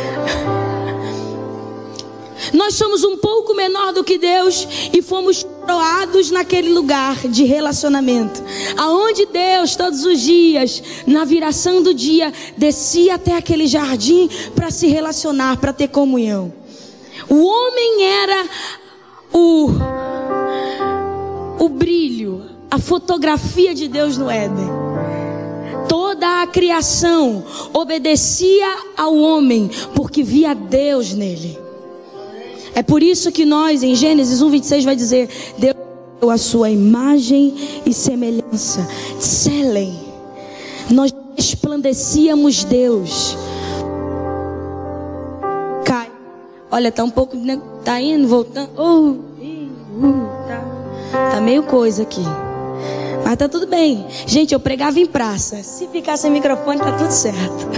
Nós 2.52 2.74
somos 2.74 3.02
um 3.02 3.16
pouco 3.16 3.54
menor 3.54 3.92
do 3.92 4.04
que 4.04 4.18
Deus 4.18 4.68
e 4.92 5.00
fomos 5.00 5.46
coroados 5.64 6.30
naquele 6.30 6.72
lugar 6.72 7.16
de 7.26 7.44
relacionamento, 7.44 8.42
aonde 8.76 9.26
Deus 9.26 9.74
todos 9.74 10.04
os 10.04 10.20
dias, 10.20 10.82
na 11.06 11.24
viração 11.24 11.82
do 11.82 11.94
dia, 11.94 12.32
descia 12.56 13.14
até 13.14 13.36
aquele 13.36 13.66
jardim 13.66 14.28
para 14.54 14.70
se 14.70 14.86
relacionar, 14.86 15.56
para 15.56 15.72
ter 15.72 15.88
comunhão. 15.88 16.52
O 17.28 17.44
homem 17.46 18.04
era 18.04 18.46
o 19.32 19.70
o 21.58 21.68
brilho, 21.68 22.44
a 22.70 22.78
fotografia 22.78 23.74
de 23.74 23.88
Deus 23.88 24.18
no 24.18 24.28
Éden. 24.28 24.68
Toda 25.88 26.42
a 26.42 26.46
criação 26.46 27.42
obedecia 27.72 28.66
ao 28.96 29.16
homem 29.16 29.70
porque 29.94 30.22
via 30.22 30.54
Deus 30.54 31.14
nele. 31.14 31.63
É 32.74 32.82
por 32.82 33.02
isso 33.02 33.30
que 33.30 33.44
nós, 33.44 33.82
em 33.82 33.94
Gênesis 33.94 34.42
1, 34.42 34.50
26, 34.50 34.84
vai 34.84 34.96
dizer: 34.96 35.28
Deus 35.56 35.74
deu 36.20 36.30
a 36.30 36.38
sua 36.38 36.70
imagem 36.70 37.54
e 37.86 37.92
semelhança. 37.92 38.86
Selem. 39.20 39.98
Nós 40.90 41.14
resplandecíamos 41.36 42.64
Deus. 42.64 43.36
Cai. 45.84 46.10
Olha, 46.70 46.90
tá 46.90 47.04
um 47.04 47.10
pouco. 47.10 47.36
Né, 47.36 47.60
tá 47.84 48.00
indo, 48.00 48.26
voltando. 48.26 48.70
Uh, 48.76 49.10
uh, 49.10 50.28
tá, 50.48 51.30
tá 51.32 51.40
meio 51.40 51.62
coisa 51.62 52.02
aqui. 52.02 52.24
Mas 53.24 53.36
tá 53.36 53.48
tudo 53.48 53.66
bem. 53.66 54.04
Gente, 54.26 54.52
eu 54.52 54.60
pregava 54.60 54.98
em 54.98 55.06
praça. 55.06 55.62
Se 55.62 55.86
ficar 55.88 56.16
sem 56.16 56.30
microfone, 56.30 56.80
tá 56.80 56.92
tudo 56.92 57.10
certo. 57.10 57.68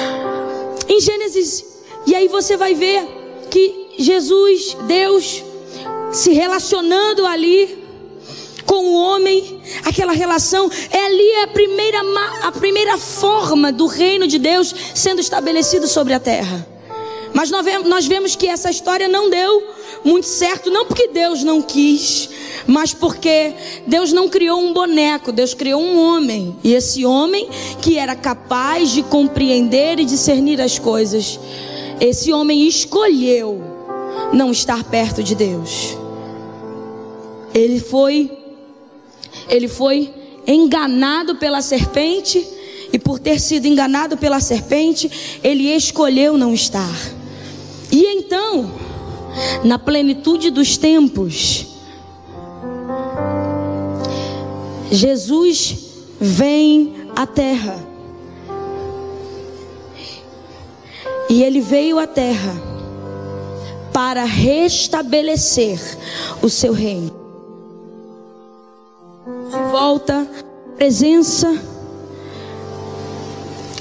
em 0.88 1.00
Gênesis. 1.00 1.64
E 2.06 2.14
aí 2.14 2.28
você 2.28 2.56
vai 2.56 2.74
ver 2.74 3.19
que 3.50 3.94
Jesus, 3.98 4.76
Deus, 4.86 5.44
se 6.12 6.32
relacionando 6.32 7.26
ali 7.26 7.78
com 8.64 8.84
o 8.84 8.94
homem, 8.94 9.60
aquela 9.84 10.12
relação, 10.12 10.70
é 10.90 11.04
ali 11.04 11.34
a 11.42 11.48
primeira, 11.48 11.98
a 12.42 12.52
primeira 12.52 12.96
forma 12.96 13.72
do 13.72 13.86
reino 13.86 14.26
de 14.26 14.38
Deus 14.38 14.74
sendo 14.94 15.20
estabelecido 15.20 15.88
sobre 15.88 16.14
a 16.14 16.20
terra. 16.20 16.66
Mas 17.32 17.50
nós 17.50 18.06
vemos, 18.06 18.36
que 18.36 18.46
essa 18.46 18.70
história 18.70 19.08
não 19.08 19.30
deu 19.30 19.62
muito 20.04 20.26
certo, 20.26 20.70
não 20.70 20.86
porque 20.86 21.08
Deus 21.08 21.44
não 21.44 21.62
quis, 21.62 22.28
mas 22.66 22.92
porque 22.92 23.54
Deus 23.86 24.12
não 24.12 24.28
criou 24.28 24.60
um 24.60 24.72
boneco, 24.72 25.30
Deus 25.30 25.54
criou 25.54 25.80
um 25.80 26.00
homem. 26.00 26.56
E 26.64 26.74
esse 26.74 27.04
homem 27.04 27.48
que 27.80 27.98
era 27.98 28.16
capaz 28.16 28.90
de 28.90 29.02
compreender 29.02 29.98
e 30.00 30.04
discernir 30.04 30.60
as 30.60 30.78
coisas. 30.78 31.38
Esse 32.00 32.32
homem 32.32 32.66
escolheu 32.66 33.62
não 34.32 34.50
estar 34.50 34.82
perto 34.84 35.22
de 35.22 35.34
Deus. 35.34 35.96
Ele 37.54 37.80
foi 37.80 38.30
ele 39.48 39.68
foi 39.68 40.12
enganado 40.46 41.36
pela 41.36 41.60
serpente 41.60 42.46
e 42.92 42.98
por 42.98 43.18
ter 43.18 43.40
sido 43.40 43.66
enganado 43.66 44.16
pela 44.16 44.40
serpente, 44.40 45.38
ele 45.42 45.68
escolheu 45.74 46.36
não 46.36 46.52
estar. 46.52 46.94
E 47.90 48.04
então, 48.04 48.70
na 49.64 49.78
plenitude 49.78 50.50
dos 50.50 50.76
tempos, 50.76 51.66
Jesus 54.90 55.76
vem 56.20 56.94
à 57.14 57.26
terra. 57.26 57.89
E 61.30 61.44
ele 61.44 61.60
veio 61.60 62.00
à 62.00 62.08
terra 62.08 62.60
para 63.92 64.24
restabelecer 64.24 65.78
o 66.42 66.48
seu 66.48 66.72
reino. 66.72 67.12
De 69.48 69.70
volta 69.70 70.26
presença 70.76 71.56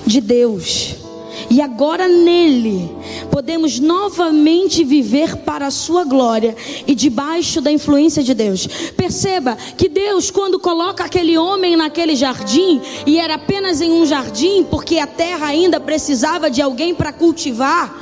de 0.06 0.22
Deus. 0.22 1.09
E 1.50 1.62
agora 1.62 2.08
nele 2.08 2.90
podemos 3.32 3.80
novamente 3.80 4.84
viver 4.84 5.38
para 5.38 5.68
a 5.68 5.72
sua 5.72 6.04
glória 6.04 6.56
e 6.88 6.96
debaixo 6.96 7.62
da 7.62 7.72
influência 7.72 8.24
de 8.24 8.34
Deus. 8.34 8.68
Perceba 8.96 9.58
que 9.78 9.90
Deus, 9.90 10.30
quando 10.32 10.60
coloca 10.60 11.04
aquele 11.04 11.38
homem 11.38 11.76
naquele 11.76 12.16
jardim, 12.16 12.82
e 13.06 13.18
era 13.18 13.36
apenas 13.36 13.82
em 13.82 13.92
um 13.92 14.06
jardim, 14.06 14.64
porque 14.64 14.98
a 14.98 15.08
terra 15.08 15.48
ainda 15.48 15.80
precisava 15.80 16.50
de 16.50 16.62
alguém 16.62 16.94
para 16.94 17.14
cultivar, 17.14 17.96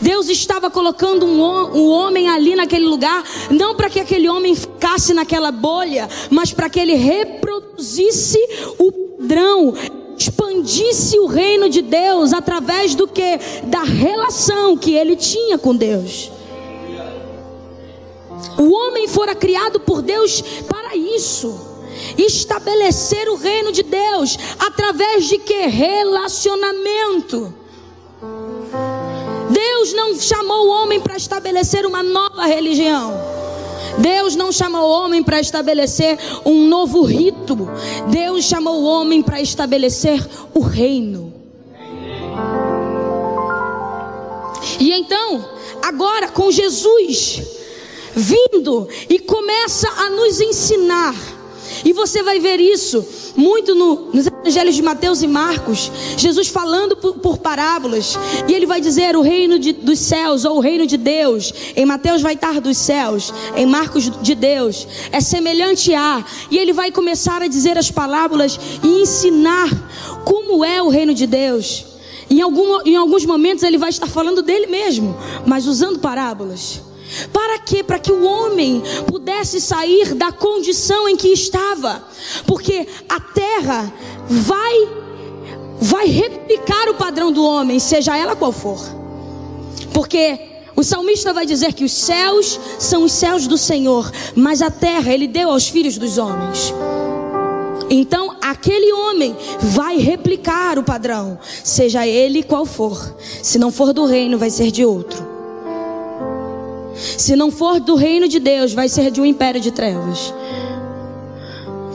Deus 0.00 0.28
estava 0.28 0.70
colocando 0.70 1.26
um, 1.26 1.40
um 1.76 1.88
homem 1.88 2.28
ali 2.28 2.54
naquele 2.54 2.86
lugar, 2.86 3.24
não 3.50 3.74
para 3.74 3.90
que 3.90 4.00
aquele 4.00 4.28
homem 4.28 4.54
ficasse 4.54 5.12
naquela 5.12 5.50
bolha, 5.50 6.08
mas 6.30 6.52
para 6.52 6.68
que 6.68 6.80
ele 6.80 6.94
reproduzisse 6.94 8.38
o 8.78 8.92
padrão 8.92 9.74
expandisse 10.16 11.18
o 11.18 11.26
reino 11.26 11.68
de 11.68 11.82
Deus 11.82 12.32
através 12.32 12.94
do 12.94 13.06
que 13.06 13.38
da 13.64 13.82
relação 13.82 14.76
que 14.76 14.94
ele 14.94 15.16
tinha 15.16 15.58
com 15.58 15.74
Deus. 15.74 16.30
O 18.58 18.72
homem 18.72 19.08
fora 19.08 19.34
criado 19.34 19.80
por 19.80 20.02
Deus 20.02 20.40
para 20.68 20.96
isso. 20.96 21.72
Estabelecer 22.18 23.28
o 23.28 23.36
reino 23.36 23.70
de 23.72 23.82
Deus 23.82 24.36
através 24.58 25.26
de 25.26 25.38
que 25.38 25.66
relacionamento. 25.66 27.54
Deus 29.50 29.92
não 29.92 30.14
chamou 30.16 30.66
o 30.66 30.70
homem 30.70 31.00
para 31.00 31.16
estabelecer 31.16 31.86
uma 31.86 32.02
nova 32.02 32.46
religião. 32.46 33.12
Deus 33.98 34.34
não 34.34 34.50
chamou 34.50 34.82
o 34.82 34.90
homem 34.90 35.22
para 35.22 35.40
estabelecer 35.40 36.18
um 36.44 36.66
novo 36.66 37.02
rito. 37.02 37.68
Deus 38.08 38.44
chamou 38.44 38.82
o 38.82 38.84
homem 38.84 39.22
para 39.22 39.40
estabelecer 39.40 40.26
o 40.52 40.60
reino. 40.60 41.32
E 44.80 44.92
então, 44.92 45.48
agora 45.82 46.28
com 46.28 46.50
Jesus 46.50 47.42
vindo 48.14 48.88
e 49.08 49.18
começa 49.18 49.88
a 49.88 50.10
nos 50.10 50.40
ensinar. 50.40 51.33
E 51.84 51.92
você 51.92 52.22
vai 52.22 52.38
ver 52.38 52.60
isso 52.60 53.04
muito 53.36 53.74
no, 53.74 54.10
nos 54.12 54.26
evangelhos 54.26 54.74
de 54.74 54.82
Mateus 54.82 55.22
e 55.22 55.26
Marcos, 55.26 55.90
Jesus 56.16 56.48
falando 56.48 56.96
por, 56.96 57.14
por 57.14 57.38
parábolas, 57.38 58.16
e 58.48 58.52
ele 58.52 58.66
vai 58.66 58.80
dizer 58.80 59.16
o 59.16 59.22
reino 59.22 59.58
de, 59.58 59.72
dos 59.72 59.98
céus 59.98 60.44
ou 60.44 60.56
o 60.56 60.60
reino 60.60 60.86
de 60.86 60.96
Deus. 60.96 61.52
Em 61.74 61.84
Mateus 61.84 62.22
vai 62.22 62.34
estar 62.34 62.60
dos 62.60 62.76
céus, 62.76 63.32
em 63.56 63.66
Marcos 63.66 64.10
de 64.22 64.34
Deus, 64.34 64.86
é 65.10 65.20
semelhante 65.20 65.94
a, 65.94 66.24
e 66.50 66.58
ele 66.58 66.72
vai 66.72 66.90
começar 66.90 67.42
a 67.42 67.48
dizer 67.48 67.78
as 67.78 67.90
parábolas 67.90 68.58
e 68.82 69.02
ensinar 69.02 69.68
como 70.24 70.64
é 70.64 70.82
o 70.82 70.88
reino 70.88 71.14
de 71.14 71.26
Deus. 71.26 71.84
Em, 72.30 72.40
algum, 72.40 72.80
em 72.84 72.96
alguns 72.96 73.24
momentos 73.24 73.62
ele 73.62 73.78
vai 73.78 73.90
estar 73.90 74.06
falando 74.06 74.42
dele 74.42 74.66
mesmo, 74.66 75.16
mas 75.46 75.66
usando 75.66 75.98
parábolas. 75.98 76.82
Para 77.32 77.58
quê? 77.58 77.82
Para 77.82 77.98
que 77.98 78.12
o 78.12 78.24
homem 78.24 78.82
pudesse 79.06 79.60
sair 79.60 80.14
da 80.14 80.32
condição 80.32 81.08
em 81.08 81.16
que 81.16 81.28
estava. 81.28 82.04
Porque 82.46 82.86
a 83.08 83.20
terra 83.20 83.92
vai 84.28 85.04
vai 85.80 86.06
replicar 86.06 86.88
o 86.88 86.94
padrão 86.94 87.30
do 87.30 87.44
homem, 87.44 87.78
seja 87.78 88.16
ela 88.16 88.34
qual 88.34 88.52
for. 88.52 88.80
Porque 89.92 90.38
o 90.76 90.82
salmista 90.82 91.32
vai 91.32 91.46
dizer 91.46 91.72
que 91.72 91.84
os 91.84 91.92
céus 91.92 92.58
são 92.78 93.04
os 93.04 93.12
céus 93.12 93.46
do 93.46 93.58
Senhor, 93.58 94.10
mas 94.34 94.62
a 94.62 94.70
terra 94.70 95.12
ele 95.12 95.26
deu 95.26 95.50
aos 95.50 95.68
filhos 95.68 95.98
dos 95.98 96.18
homens. 96.18 96.74
Então, 97.90 98.36
aquele 98.42 98.92
homem 98.92 99.36
vai 99.60 99.98
replicar 99.98 100.78
o 100.78 100.82
padrão, 100.82 101.38
seja 101.62 102.06
ele 102.06 102.42
qual 102.42 102.64
for. 102.64 103.14
Se 103.42 103.58
não 103.58 103.70
for 103.70 103.92
do 103.92 104.04
reino, 104.04 104.38
vai 104.38 104.50
ser 104.50 104.70
de 104.70 104.84
outro. 104.84 105.33
Se 106.94 107.34
não 107.34 107.50
for 107.50 107.80
do 107.80 107.94
reino 107.94 108.28
de 108.28 108.38
Deus, 108.38 108.72
vai 108.72 108.88
ser 108.88 109.10
de 109.10 109.20
um 109.20 109.24
império 109.24 109.60
de 109.60 109.70
trevas. 109.70 110.32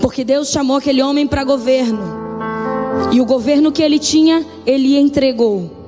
Porque 0.01 0.23
Deus 0.23 0.49
chamou 0.49 0.77
aquele 0.77 1.01
homem 1.01 1.27
para 1.27 1.43
governo. 1.43 2.01
E 3.11 3.21
o 3.21 3.25
governo 3.25 3.71
que 3.71 3.81
ele 3.81 3.99
tinha, 3.99 4.45
ele 4.65 4.97
entregou. 4.97 5.79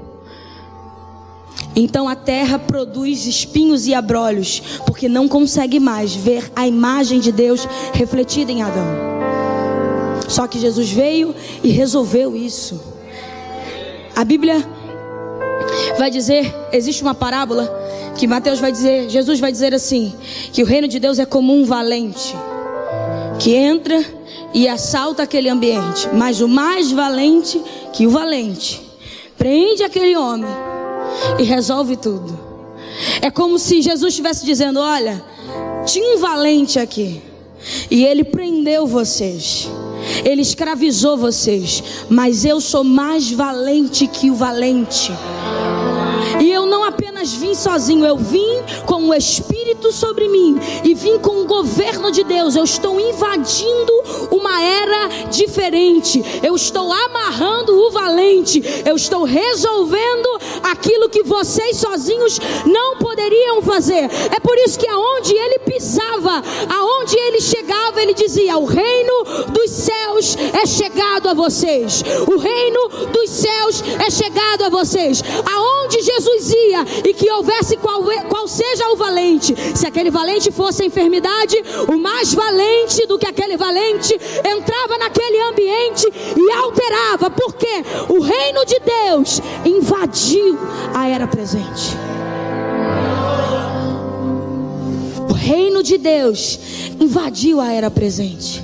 Então 1.76 2.08
a 2.08 2.16
terra 2.16 2.60
produz 2.60 3.26
espinhos 3.26 3.88
e 3.88 3.94
abrolhos, 3.94 4.62
porque 4.86 5.08
não 5.08 5.28
consegue 5.28 5.80
mais 5.80 6.14
ver 6.14 6.52
a 6.56 6.68
imagem 6.68 7.20
de 7.20 7.32
Deus 7.32 7.68
refletida 7.94 8.52
em 8.52 8.62
Adão. 8.62 8.86
Só 10.28 10.48
que 10.48 10.60
Jesus 10.60 10.92
veio 10.92 11.34
e 11.64 11.70
resolveu 11.70 12.36
isso. 12.36 12.82
A 14.16 14.24
Bíblia 14.24 14.66
vai 16.02 16.10
dizer, 16.10 16.52
existe 16.74 17.04
uma 17.04 17.14
parábola 17.14 17.72
que 18.18 18.26
Mateus 18.26 18.60
vai 18.60 18.72
dizer, 18.72 19.08
Jesus 19.08 19.40
vai 19.40 19.52
dizer 19.52 19.72
assim, 19.72 20.12
que 20.52 20.64
o 20.64 20.66
reino 20.66 20.88
de 20.88 20.98
Deus 20.98 21.20
é 21.20 21.28
como 21.28 21.54
um 21.54 21.64
valente 21.64 22.36
que 23.38 23.54
entra 23.54 24.04
e 24.52 24.68
assalta 24.68 25.22
aquele 25.22 25.48
ambiente, 25.48 26.10
mas 26.12 26.42
o 26.42 26.48
mais 26.48 26.92
valente 26.92 27.62
que 27.94 28.08
o 28.08 28.10
valente 28.10 28.82
prende 29.38 29.84
aquele 29.84 30.18
homem 30.18 30.50
e 31.38 31.44
resolve 31.44 31.96
tudo. 31.96 32.36
É 33.22 33.30
como 33.30 33.60
se 33.60 33.80
Jesus 33.80 34.14
estivesse 34.14 34.44
dizendo: 34.44 34.80
Olha, 34.80 35.24
tinha 35.86 36.16
um 36.16 36.20
valente 36.20 36.80
aqui 36.80 37.22
e 37.92 38.04
ele 38.04 38.24
prendeu 38.24 38.88
vocês. 38.88 39.70
Ele 40.26 40.42
escravizou 40.42 41.16
vocês, 41.16 41.84
mas 42.10 42.44
eu 42.44 42.60
sou 42.60 42.84
mais 42.84 43.32
valente 43.32 44.08
que 44.08 44.32
o 44.32 44.36
valente. 44.36 45.12
Apenas 47.22 47.34
vim 47.36 47.54
sozinho, 47.54 48.04
eu 48.04 48.18
vim 48.18 48.64
com 48.88 49.10
o 49.10 49.14
Espírito 49.14 49.61
sobre 49.92 50.28
mim 50.28 50.58
e 50.84 50.94
vim 50.94 51.20
com 51.20 51.42
o 51.42 51.46
governo 51.46 52.12
de 52.12 52.24
Deus. 52.24 52.56
Eu 52.56 52.64
estou 52.64 53.00
invadindo 53.00 53.94
uma 54.32 54.62
era 54.62 55.08
diferente. 55.30 56.24
Eu 56.42 56.56
estou 56.56 56.92
amarrando 56.92 57.74
o 57.76 57.92
valente. 57.92 58.62
Eu 58.86 58.96
estou 58.96 59.24
resolvendo 59.24 60.28
aquilo 60.64 61.10
que 61.10 61.24
vocês 61.24 61.78
sozinhos 61.78 62.40
não 62.66 62.98
poderiam 62.98 63.62
fazer. 63.62 64.10
É 64.36 64.40
por 64.40 64.58
isso 64.58 64.80
que 64.80 64.88
aonde 64.88 65.36
ele 65.36 65.60
pisava, 65.60 66.42
aonde 66.70 67.18
ele 67.18 67.42
chegava, 67.42 68.02
ele 68.02 68.14
dizia: 68.14 68.58
"O 68.58 68.66
reino 68.66 69.24
dos 69.50 69.70
céus 69.70 70.38
é 70.54 70.66
chegado 70.66 71.30
a 71.30 71.34
vocês. 71.34 72.04
O 72.28 72.38
reino 72.38 73.08
dos 73.12 73.30
céus 73.30 73.84
é 74.06 74.10
chegado 74.10 74.64
a 74.64 74.70
vocês." 74.70 75.24
Aonde 75.54 76.02
Jesus 76.02 76.52
ia 76.52 76.86
e 77.06 77.14
que 77.14 77.30
houvesse 77.30 77.78
qual, 77.78 78.04
qual 78.30 78.48
seja 78.48 78.90
o 78.90 78.96
valente, 78.96 79.54
se 79.76 79.86
aquele 79.86 80.10
valente 80.10 80.52
fosse 80.52 80.84
a 80.84 80.86
enfermidade, 80.86 81.56
o 81.88 81.98
mais 81.98 82.34
valente 82.34 83.06
do 83.08 83.18
que 83.18 83.28
aquele 83.28 83.58
valente 83.58 84.14
entrava 84.40 84.98
naquele 84.98 85.42
ambiente 85.42 86.08
e 86.38 86.52
alterava, 86.52 87.30
porque 87.30 87.84
o 88.10 88.20
reino 88.20 88.66
de 88.66 88.80
Deus 88.80 89.42
invadiu 89.66 90.58
a 90.94 91.08
era 91.08 91.28
presente. 91.28 91.96
O 95.30 95.34
reino 95.34 95.84
de 95.84 95.98
Deus 95.98 96.60
invadiu 97.00 97.60
a 97.60 97.72
era 97.72 97.90
presente. 97.90 98.64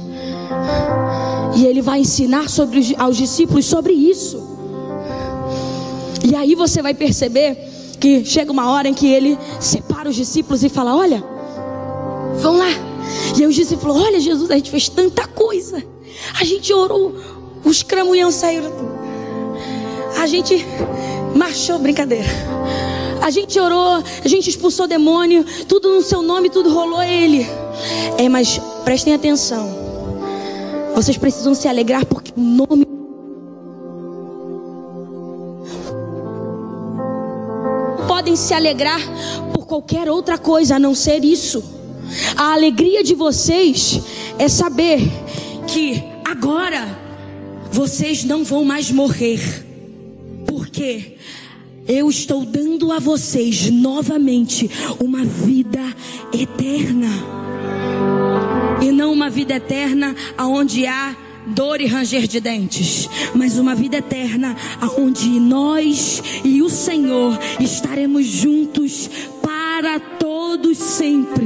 E 1.56 1.66
ele 1.66 1.82
vai 1.82 2.02
ensinar 2.02 2.50
sobre, 2.50 2.96
aos 2.98 3.18
discípulos 3.18 3.66
sobre 3.66 3.94
isso. 3.94 4.46
E 6.24 6.36
aí 6.36 6.56
você 6.56 6.82
vai 6.82 6.94
perceber 6.94 7.58
que 8.00 8.24
chega 8.24 8.52
uma 8.52 8.70
hora 8.70 8.88
em 8.88 8.94
que 8.94 9.08
ele 9.08 9.38
separa 9.60 9.97
os 10.08 10.16
discípulos 10.16 10.64
e 10.64 10.70
fala: 10.70 10.96
Olha, 10.96 11.24
vão 12.40 12.58
lá. 12.58 12.70
E 13.38 13.42
aí 13.42 13.48
os 13.48 13.56
discípulos 13.56 13.96
Olha, 13.96 14.20
Jesus, 14.20 14.50
a 14.52 14.56
gente 14.56 14.72
fez 14.72 14.90
tanta 14.90 15.28
coisa. 15.28 15.84
A 16.40 16.44
gente 16.44 16.74
orou, 16.74 17.16
os 17.64 17.84
cramunhão 17.84 18.32
saíram. 18.32 18.72
A 20.18 20.26
gente 20.26 20.66
marchou, 21.36 21.78
brincadeira. 21.80 22.28
A 23.22 23.30
gente 23.30 23.60
orou, 23.60 24.04
a 24.24 24.28
gente 24.28 24.50
expulsou 24.50 24.88
demônio, 24.88 25.46
tudo 25.68 25.90
no 25.94 26.02
seu 26.02 26.22
nome, 26.22 26.50
tudo 26.50 26.74
rolou 26.74 27.02
ele. 27.04 27.46
É, 28.18 28.28
mas 28.30 28.60
prestem 28.84 29.14
atenção. 29.14 29.88
Vocês 30.96 31.18
precisam 31.18 31.54
se 31.54 31.68
alegrar 31.68 32.06
porque 32.06 32.32
o 32.36 32.42
nome 32.42 32.88
podem 38.08 38.36
se 38.36 38.54
alegrar 38.54 39.00
qualquer 39.68 40.10
outra 40.10 40.38
coisa 40.38 40.78
a 40.78 40.80
não 40.80 40.96
ser 40.96 41.24
isso. 41.24 41.64
A 42.36 42.54
alegria 42.54 43.04
de 43.04 43.14
vocês 43.14 44.00
é 44.40 44.48
saber 44.48 45.02
que 45.68 46.02
agora 46.24 46.98
vocês 47.72 48.24
não 48.24 48.44
vão 48.44 48.64
mais 48.64 48.90
morrer, 48.90 49.66
porque 50.48 51.18
eu 51.88 52.10
estou 52.10 52.46
dando 52.46 52.92
a 52.92 53.00
vocês 53.00 53.70
novamente 53.70 54.72
uma 55.00 55.24
vida 55.24 55.82
eterna. 56.34 57.10
E 58.82 58.92
não 58.92 59.12
uma 59.12 59.30
vida 59.30 59.56
eterna 59.56 60.16
onde 60.40 60.86
há 60.88 61.16
dor 61.48 61.80
e 61.82 61.86
ranger 61.86 62.28
de 62.28 62.40
dentes, 62.40 63.10
mas 63.34 63.58
uma 63.58 63.74
vida 63.74 63.98
eterna, 63.98 64.56
onde 64.98 65.40
nós 65.40 66.22
e 66.44 66.62
o 66.62 66.70
Senhor 66.70 67.38
estaremos 67.60 68.26
juntos 68.26 69.10
para 69.42 69.57
todos 70.20 70.78
sempre. 70.78 71.46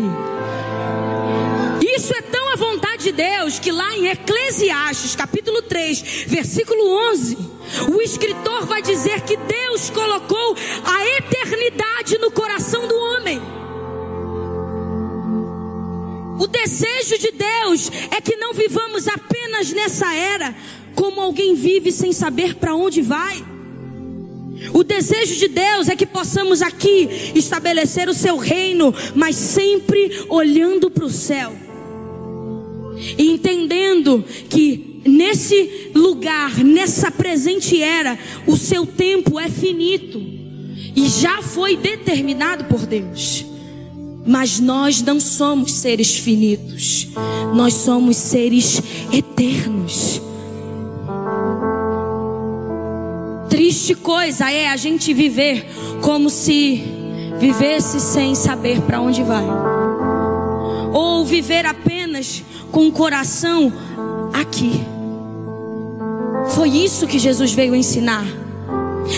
Isso 1.96 2.13
é 2.13 2.22
tão 2.22 2.54
a 2.54 2.56
vontade 2.56 3.04
de 3.04 3.12
Deus 3.12 3.60
que 3.60 3.72
lá 3.72 3.94
em 3.96 4.08
Eclesiastes, 4.08 5.15
capítulo 5.15 5.62
3, 5.63 6.26
versículo 6.28 6.82
11, 7.12 7.38
o 7.94 8.02
escritor 8.02 8.65
vai 8.65 8.82
dizer 8.82 9.22
que 9.22 9.36
Deus 9.36 9.89
colocou 9.89 10.56
a 10.86 11.06
eternidade 11.17 12.17
no 12.20 12.32
coração 12.32 12.88
do 12.88 12.96
homem. 12.96 13.41
O 16.39 16.48
desejo 16.48 17.17
de 17.17 17.32
Deus 17.32 17.91
é 18.12 18.22
que 18.22 18.38
não 18.38 18.54
vivamos 18.54 19.08
apenas 19.08 19.72
nessa 19.74 20.13
era 20.13 20.56
como 20.96 21.20
alguém 21.20 21.54
vive 21.54 21.91
sem 21.91 22.13
saber 22.13 22.56
para 22.56 22.74
onde 22.76 23.02
vai. 23.02 23.44
O 24.74 24.84
desejo 24.84 25.36
de 25.36 25.47
Deus 25.47 25.89
é 25.89 25.95
que 25.95 26.06
possamos 26.06 26.62
aqui 26.62 27.32
estabelecer 27.36 28.08
o 28.08 28.13
seu 28.13 28.38
reino, 28.38 28.93
mas 29.15 29.36
sempre 29.36 30.26
olhando 30.30 30.89
para 30.89 31.06
o 31.06 31.10
céu 31.10 31.54
e 33.17 33.32
entendendo 33.32 34.24
que 34.50 35.02
nesse 35.06 35.91
lugar, 35.95 36.63
nessa 36.63 37.10
presente 37.10 37.82
era, 37.82 38.17
o 38.45 38.56
seu 38.56 38.86
tempo 38.86 39.39
é 39.39 39.50
finito 39.50 40.21
e 40.95 41.08
já 41.08 41.41
foi 41.41 41.76
determinado 41.76 42.65
por 42.65 42.86
Deus. 42.86 43.45
Mas 44.26 44.60
nós 44.60 45.02
não 45.02 45.19
somos 45.19 45.71
seres 45.74 46.15
finitos, 46.15 47.08
nós 47.56 47.74
somos 47.74 48.17
seres 48.17 48.82
eternos. 49.12 50.21
Triste 53.71 53.95
coisa 53.95 54.51
é 54.51 54.67
a 54.67 54.75
gente 54.75 55.13
viver 55.13 55.65
como 56.01 56.29
se 56.29 56.84
vivesse 57.39 58.01
sem 58.01 58.36
saber 58.36 58.81
para 58.81 58.99
onde 58.99 59.23
vai, 59.23 59.45
ou 60.91 61.23
viver 61.23 61.65
apenas 61.65 62.43
com 62.69 62.88
o 62.88 62.91
coração 62.91 63.71
aqui. 64.34 64.73
Foi 66.53 66.67
isso 66.67 67.07
que 67.07 67.17
Jesus 67.17 67.53
veio 67.53 67.73
ensinar. 67.73 68.25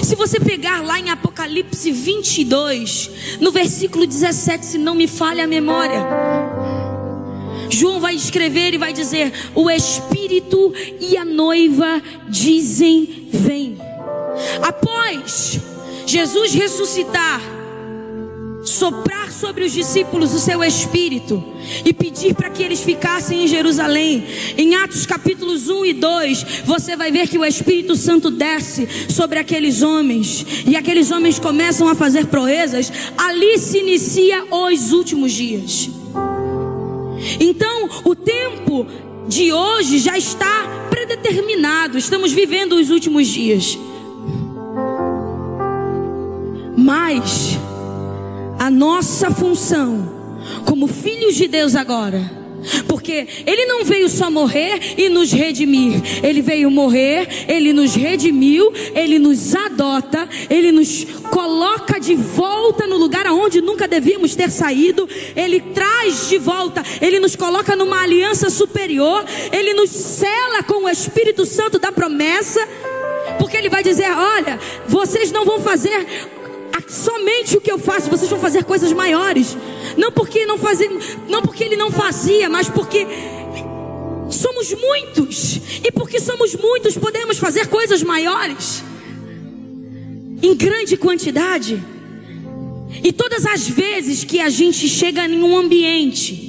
Se 0.04 0.16
você 0.16 0.40
pegar 0.40 0.84
lá 0.84 1.00
em 1.00 1.10
Apocalipse 1.10 1.92
22, 1.92 3.10
no 3.42 3.52
versículo 3.52 4.06
17, 4.06 4.64
se 4.68 4.78
não 4.78 4.94
me 4.94 5.08
falha 5.08 5.46
a 5.46 5.48
memória, 5.48 6.06
João 7.72 8.00
vai 8.00 8.14
escrever 8.14 8.76
e 8.76 8.78
vai 8.78 8.94
dizer: 8.94 9.34
O 9.56 9.68
Espírito 9.68 10.72
e 11.00 11.18
a 11.18 11.26
noiva 11.26 12.00
dizem: 12.30 13.30
Vem. 13.32 13.93
Após 14.62 15.60
Jesus 16.06 16.54
ressuscitar, 16.54 17.42
soprar 18.64 19.32
sobre 19.32 19.66
os 19.66 19.72
discípulos 19.72 20.34
o 20.34 20.40
seu 20.40 20.64
espírito 20.64 21.44
e 21.84 21.94
pedir 21.94 22.34
para 22.34 22.50
que 22.50 22.64
eles 22.64 22.82
ficassem 22.82 23.44
em 23.44 23.48
Jerusalém. 23.48 24.26
Em 24.58 24.76
Atos 24.76 25.06
capítulos 25.06 25.70
1 25.70 25.86
e 25.86 25.94
2, 25.94 26.46
você 26.66 26.96
vai 26.96 27.12
ver 27.12 27.28
que 27.28 27.38
o 27.38 27.46
Espírito 27.46 27.96
Santo 27.96 28.30
desce 28.30 28.88
sobre 29.10 29.40
aqueles 29.40 29.82
homens 29.82 30.46
e 30.66 30.76
aqueles 30.76 31.12
homens 31.12 31.40
começam 31.40 31.88
a 31.88 31.96
fazer 31.96 32.28
proezas. 32.28 32.92
Ali 33.18 33.58
se 33.58 33.80
inicia 33.80 34.46
os 34.50 34.92
últimos 34.92 35.32
dias. 35.32 35.90
Então, 37.40 37.90
o 38.06 38.16
tempo 38.16 38.88
de 39.28 39.52
hoje 39.52 40.00
já 40.00 40.18
está 40.18 40.88
predeterminado. 40.90 41.98
Estamos 41.98 42.32
vivendo 42.32 42.74
os 42.74 42.90
últimos 42.90 43.28
dias. 43.28 43.78
Mas 46.76 47.58
a 48.60 48.70
nossa 48.70 49.30
função 49.30 50.12
como 50.66 50.88
filhos 50.88 51.36
de 51.36 51.48
Deus 51.48 51.76
agora. 51.76 52.44
Porque 52.88 53.28
Ele 53.46 53.66
não 53.66 53.84
veio 53.84 54.08
só 54.08 54.32
morrer 54.32 54.96
e 54.98 55.10
nos 55.10 55.32
redimir. 55.32 56.02
Ele 56.24 56.42
veio 56.42 56.72
morrer, 56.72 57.46
Ele 57.48 57.74
nos 57.74 57.94
redimiu, 57.94 58.72
Ele 58.96 59.20
nos 59.20 59.54
adota, 59.54 60.28
Ele 60.50 60.72
nos 60.72 61.04
coloca 61.30 62.00
de 62.00 62.16
volta 62.16 62.88
no 62.88 62.98
lugar 62.98 63.28
aonde 63.28 63.62
nunca 63.62 63.88
devíamos 63.88 64.36
ter 64.36 64.50
saído. 64.50 65.08
Ele 65.36 65.60
traz 65.60 66.30
de 66.30 66.38
volta, 66.38 66.82
Ele 67.02 67.20
nos 67.20 67.36
coloca 67.36 67.76
numa 67.76 68.02
aliança 68.02 68.50
superior, 68.50 69.26
Ele 69.52 69.74
nos 69.74 69.90
cela 69.90 70.64
com 70.64 70.86
o 70.86 70.90
Espírito 70.90 71.46
Santo 71.46 71.78
da 71.78 71.92
promessa. 71.92 72.66
Porque 73.38 73.58
Ele 73.58 73.70
vai 73.70 73.84
dizer: 73.84 74.10
Olha, 74.10 74.58
vocês 74.88 75.32
não 75.32 75.44
vão 75.44 75.60
fazer 75.60 76.08
somente 76.94 77.58
o 77.58 77.62
que 77.62 77.72
eu 77.72 77.80
faço, 77.80 78.10
vocês 78.10 78.30
vão 78.30 78.40
fazer 78.40 78.64
coisas 78.64 78.94
maiores. 78.94 79.58
Não 79.98 80.12
porque 80.12 80.46
não 80.46 80.58
não 81.28 81.42
porque 81.42 81.64
ele 81.64 81.76
não 81.76 81.92
fazia, 81.92 82.48
mas 82.50 82.70
porque 82.70 83.08
somos 84.30 84.74
muitos. 84.74 85.60
E 85.84 85.92
porque 85.92 86.20
somos 86.20 86.56
muitos, 86.56 86.96
podemos 86.98 87.38
fazer 87.38 87.68
coisas 87.68 88.04
maiores. 88.04 88.84
Em 90.42 90.56
grande 90.56 90.96
quantidade. 90.96 91.84
E 93.04 93.12
todas 93.12 93.46
as 93.46 93.68
vezes 93.68 94.24
que 94.24 94.40
a 94.40 94.50
gente 94.50 94.88
chega 94.88 95.26
em 95.26 95.42
um 95.42 95.58
ambiente 95.58 96.44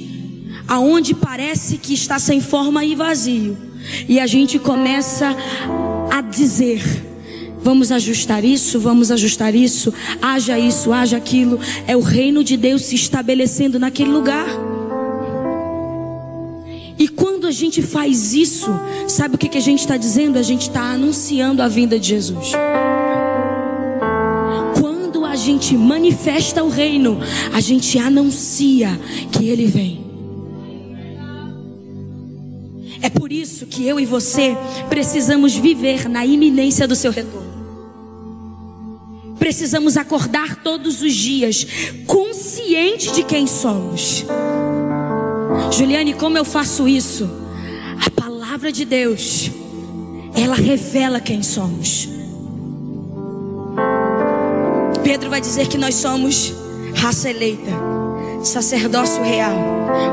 aonde 0.67 1.13
parece 1.13 1.77
que 1.77 1.93
está 1.93 2.19
sem 2.19 2.39
forma 2.39 2.83
e 2.83 2.95
vazio, 2.95 3.57
e 4.07 4.19
a 4.19 4.27
gente 4.27 4.59
começa 4.59 5.35
a 6.11 6.21
dizer: 6.21 6.81
Vamos 7.65 7.91
ajustar 7.91 8.45
isso, 8.45 8.79
vamos 8.79 9.09
ajustar 9.09 9.55
isso, 9.55 9.91
haja 10.21 10.59
isso, 10.59 10.93
haja 10.93 11.17
aquilo. 11.17 11.59
É 11.87 11.97
o 11.97 11.99
reino 11.99 12.43
de 12.43 12.55
Deus 12.55 12.83
se 12.83 12.93
estabelecendo 12.93 13.79
naquele 13.79 14.11
lugar. 14.11 14.45
E 16.99 17.07
quando 17.07 17.47
a 17.47 17.51
gente 17.51 17.81
faz 17.81 18.35
isso, 18.35 18.69
sabe 19.07 19.33
o 19.33 19.37
que, 19.39 19.49
que 19.49 19.57
a 19.57 19.61
gente 19.61 19.79
está 19.79 19.97
dizendo? 19.97 20.37
A 20.37 20.43
gente 20.43 20.67
está 20.67 20.91
anunciando 20.91 21.63
a 21.63 21.67
vinda 21.67 21.99
de 21.99 22.09
Jesus. 22.09 22.51
Quando 24.79 25.25
a 25.25 25.35
gente 25.35 25.75
manifesta 25.75 26.63
o 26.63 26.69
reino, 26.69 27.17
a 27.51 27.59
gente 27.61 27.97
anuncia 27.97 28.91
que 29.31 29.49
ele 29.49 29.65
vem. 29.65 30.05
É 33.01 33.09
por 33.09 33.31
isso 33.31 33.65
que 33.65 33.87
eu 33.87 33.99
e 33.99 34.05
você 34.05 34.55
precisamos 34.87 35.55
viver 35.55 36.07
na 36.07 36.23
iminência 36.23 36.87
do 36.87 36.95
seu 36.95 37.11
retorno 37.11 37.44
precisamos 39.45 39.95
acordar 39.95 40.55
todos 40.63 41.03
os 41.03 41.13
dias, 41.13 41.67
consciente 42.07 43.11
de 43.11 43.21
quem 43.21 43.45
somos. 43.45 44.25
Juliane, 45.71 46.15
como 46.15 46.35
eu 46.35 46.43
faço 46.43 46.87
isso? 46.87 47.29
A 48.03 48.09
palavra 48.09 48.71
de 48.71 48.83
Deus, 48.83 49.51
ela 50.35 50.55
revela 50.55 51.19
quem 51.19 51.43
somos. 51.43 52.09
Pedro 55.03 55.29
vai 55.29 55.41
dizer 55.41 55.67
que 55.67 55.77
nós 55.77 55.93
somos 55.93 56.51
raça 56.95 57.29
eleita, 57.29 57.71
sacerdócio 58.43 59.21
real. 59.21 59.53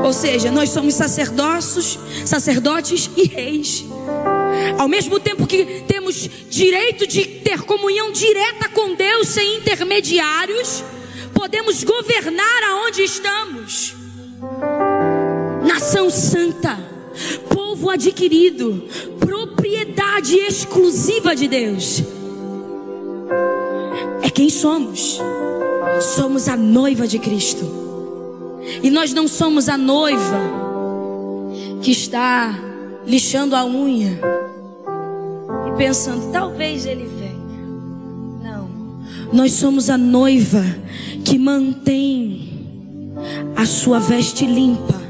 Ou 0.05 0.13
seja, 0.13 0.51
nós 0.51 0.69
somos 0.69 0.93
sacerdócios, 0.93 1.97
sacerdotes 2.23 3.09
e 3.17 3.23
reis. 3.23 3.83
Ao 4.77 4.87
mesmo 4.87 5.19
tempo 5.19 5.47
que 5.47 5.83
temos 5.87 6.29
direito 6.49 7.07
de 7.07 7.25
ter 7.25 7.61
comunhão 7.61 8.11
direta 8.11 8.69
com 8.69 8.95
Deus 8.95 9.27
sem 9.27 9.57
intermediários, 9.57 10.83
podemos 11.33 11.83
governar 11.83 12.63
aonde 12.63 13.03
estamos. 13.03 13.95
Nação 15.65 16.09
santa, 16.09 16.79
povo 17.49 17.89
adquirido, 17.89 18.87
propriedade 19.19 20.35
exclusiva 20.37 21.35
de 21.35 21.47
Deus. 21.47 22.03
É 24.21 24.29
quem 24.29 24.49
somos. 24.49 25.19
Somos 26.15 26.47
a 26.47 26.55
noiva 26.55 27.07
de 27.07 27.19
Cristo. 27.19 27.65
E 28.81 28.89
nós 28.89 29.13
não 29.13 29.27
somos 29.27 29.69
a 29.69 29.77
noiva 29.77 30.39
que 31.81 31.91
está 31.91 32.57
lixando 33.05 33.55
a 33.55 33.65
unha 33.65 34.42
pensando, 35.77 36.31
talvez 36.31 36.85
ele 36.85 37.05
venha. 37.05 37.33
Não. 38.43 38.69
Nós 39.31 39.53
somos 39.53 39.89
a 39.89 39.97
noiva 39.97 40.63
que 41.23 41.37
mantém 41.37 42.49
a 43.55 43.65
sua 43.65 43.99
veste 43.99 44.45
limpa, 44.45 45.01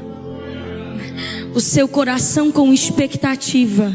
o 1.54 1.60
seu 1.60 1.88
coração 1.88 2.50
com 2.50 2.72
expectativa, 2.72 3.92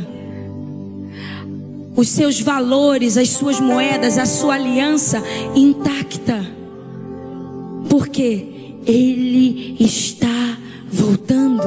os 1.95 2.09
seus 2.09 2.39
valores, 2.39 3.17
as 3.17 3.29
suas 3.29 3.59
moedas, 3.59 4.17
a 4.17 4.25
sua 4.25 4.55
aliança 4.55 5.21
intacta. 5.55 6.45
Porque 7.89 8.45
ele 8.85 9.75
está 9.79 10.57
voltando. 10.91 11.63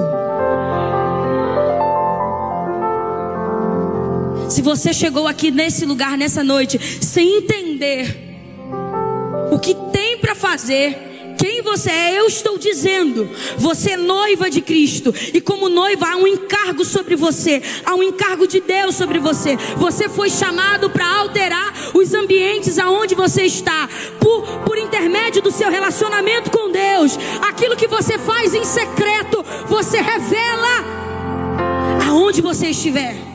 Você 4.62 4.92
chegou 4.92 5.27
aqui 5.27 5.51
nesse 5.51 5.85
lugar, 5.85 6.16
nessa 6.16 6.42
noite, 6.42 6.79
sem 7.05 7.38
entender 7.38 8.16
o 9.51 9.59
que 9.59 9.75
tem 9.92 10.16
para 10.16 10.35
fazer, 10.35 11.12
quem 11.42 11.61
você 11.61 11.90
é, 11.90 12.20
eu 12.20 12.27
estou 12.27 12.57
dizendo. 12.57 13.29
Você 13.59 13.90
é 13.90 13.96
noiva 13.96 14.48
de 14.48 14.61
Cristo. 14.61 15.12
E 15.35 15.40
como 15.40 15.68
noiva, 15.68 16.07
há 16.07 16.16
um 16.16 16.27
encargo 16.27 16.85
sobre 16.85 17.16
você. 17.16 17.61
Há 17.85 17.96
um 17.96 18.03
encargo 18.03 18.46
de 18.46 18.61
Deus 18.61 18.94
sobre 18.94 19.18
você. 19.18 19.57
Você 19.77 20.09
foi 20.09 20.31
chamado 20.31 20.88
para 20.88 21.05
alterar 21.18 21.72
os 21.94 22.14
ambientes 22.14 22.79
aonde 22.79 23.16
você 23.16 23.42
está. 23.42 23.88
Por, 24.20 24.46
por 24.61 24.79
intermédio 24.79 25.42
do 25.42 25.51
seu 25.51 25.68
relacionamento 25.68 26.48
com 26.48 26.70
Deus. 26.70 27.18
Aquilo 27.42 27.77
que 27.77 27.88
você 27.88 28.16
faz 28.18 28.55
em 28.55 28.64
secreto, 28.64 29.44
você 29.66 30.01
revela 30.01 30.85
aonde 32.09 32.40
você 32.40 32.68
estiver. 32.68 33.32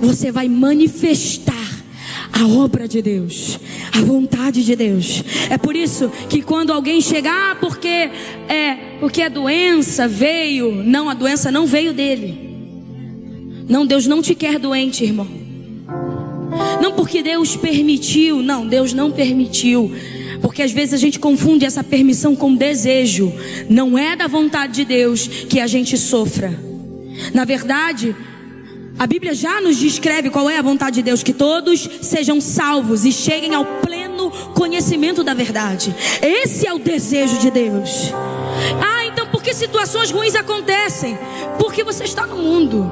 Você 0.00 0.30
vai 0.30 0.48
manifestar 0.48 1.66
a 2.32 2.46
obra 2.46 2.86
de 2.86 3.00
Deus, 3.00 3.58
a 3.92 4.00
vontade 4.00 4.64
de 4.64 4.76
Deus. 4.76 5.22
É 5.48 5.56
por 5.56 5.74
isso 5.74 6.10
que 6.28 6.42
quando 6.42 6.72
alguém 6.72 7.00
chegar, 7.00 7.52
ah, 7.52 7.54
porque 7.56 8.10
é, 8.48 8.96
porque 9.00 9.22
a 9.22 9.28
doença 9.28 10.06
veio, 10.06 10.72
não, 10.72 11.08
a 11.08 11.14
doença 11.14 11.50
não 11.50 11.66
veio 11.66 11.92
dele. 11.92 12.46
Não, 13.68 13.86
Deus 13.86 14.06
não 14.06 14.22
te 14.22 14.34
quer 14.34 14.58
doente, 14.58 15.02
irmão. 15.02 15.26
Não 16.80 16.92
porque 16.92 17.22
Deus 17.22 17.56
permitiu, 17.56 18.42
não, 18.42 18.66
Deus 18.66 18.92
não 18.92 19.10
permitiu. 19.10 19.92
Porque 20.40 20.62
às 20.62 20.72
vezes 20.72 20.94
a 20.94 20.98
gente 20.98 21.18
confunde 21.18 21.64
essa 21.64 21.82
permissão 21.82 22.36
com 22.36 22.54
desejo. 22.54 23.32
Não 23.68 23.98
é 23.98 24.14
da 24.14 24.26
vontade 24.26 24.74
de 24.74 24.84
Deus 24.84 25.26
que 25.26 25.58
a 25.58 25.66
gente 25.66 25.96
sofra. 25.96 26.58
Na 27.32 27.44
verdade, 27.44 28.14
a 28.98 29.06
Bíblia 29.06 29.34
já 29.34 29.60
nos 29.60 29.76
descreve 29.76 30.30
qual 30.30 30.48
é 30.48 30.58
a 30.58 30.62
vontade 30.62 30.96
de 30.96 31.02
Deus: 31.02 31.22
que 31.22 31.32
todos 31.32 31.88
sejam 32.00 32.40
salvos 32.40 33.04
e 33.04 33.12
cheguem 33.12 33.54
ao 33.54 33.64
pleno 33.64 34.30
conhecimento 34.54 35.22
da 35.22 35.34
verdade. 35.34 35.94
Esse 36.22 36.66
é 36.66 36.72
o 36.72 36.78
desejo 36.78 37.38
de 37.38 37.50
Deus. 37.50 38.12
Ah, 38.82 39.04
então 39.04 39.26
por 39.28 39.42
que 39.42 39.52
situações 39.52 40.10
ruins 40.10 40.34
acontecem? 40.34 41.18
Porque 41.58 41.84
você 41.84 42.04
está 42.04 42.26
no 42.26 42.36
mundo, 42.36 42.90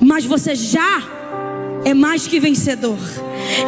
mas 0.00 0.24
você 0.24 0.54
já 0.54 1.02
é 1.84 1.92
mais 1.92 2.26
que 2.26 2.40
vencedor. 2.40 2.98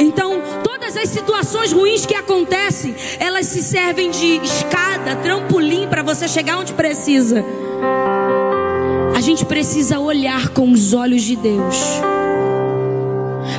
Então, 0.00 0.40
todas 0.64 0.96
as 0.96 1.10
situações 1.10 1.72
ruins 1.72 2.06
que 2.06 2.14
acontecem, 2.14 2.94
elas 3.18 3.46
se 3.46 3.62
servem 3.62 4.10
de 4.10 4.40
escada, 4.42 5.16
trampolim 5.16 5.86
para 5.86 6.02
você 6.02 6.26
chegar 6.26 6.58
onde 6.58 6.72
precisa. 6.72 7.44
A 9.16 9.20
gente 9.22 9.46
precisa 9.46 9.98
olhar 9.98 10.50
com 10.50 10.70
os 10.70 10.92
olhos 10.92 11.22
de 11.22 11.36
Deus. 11.36 11.74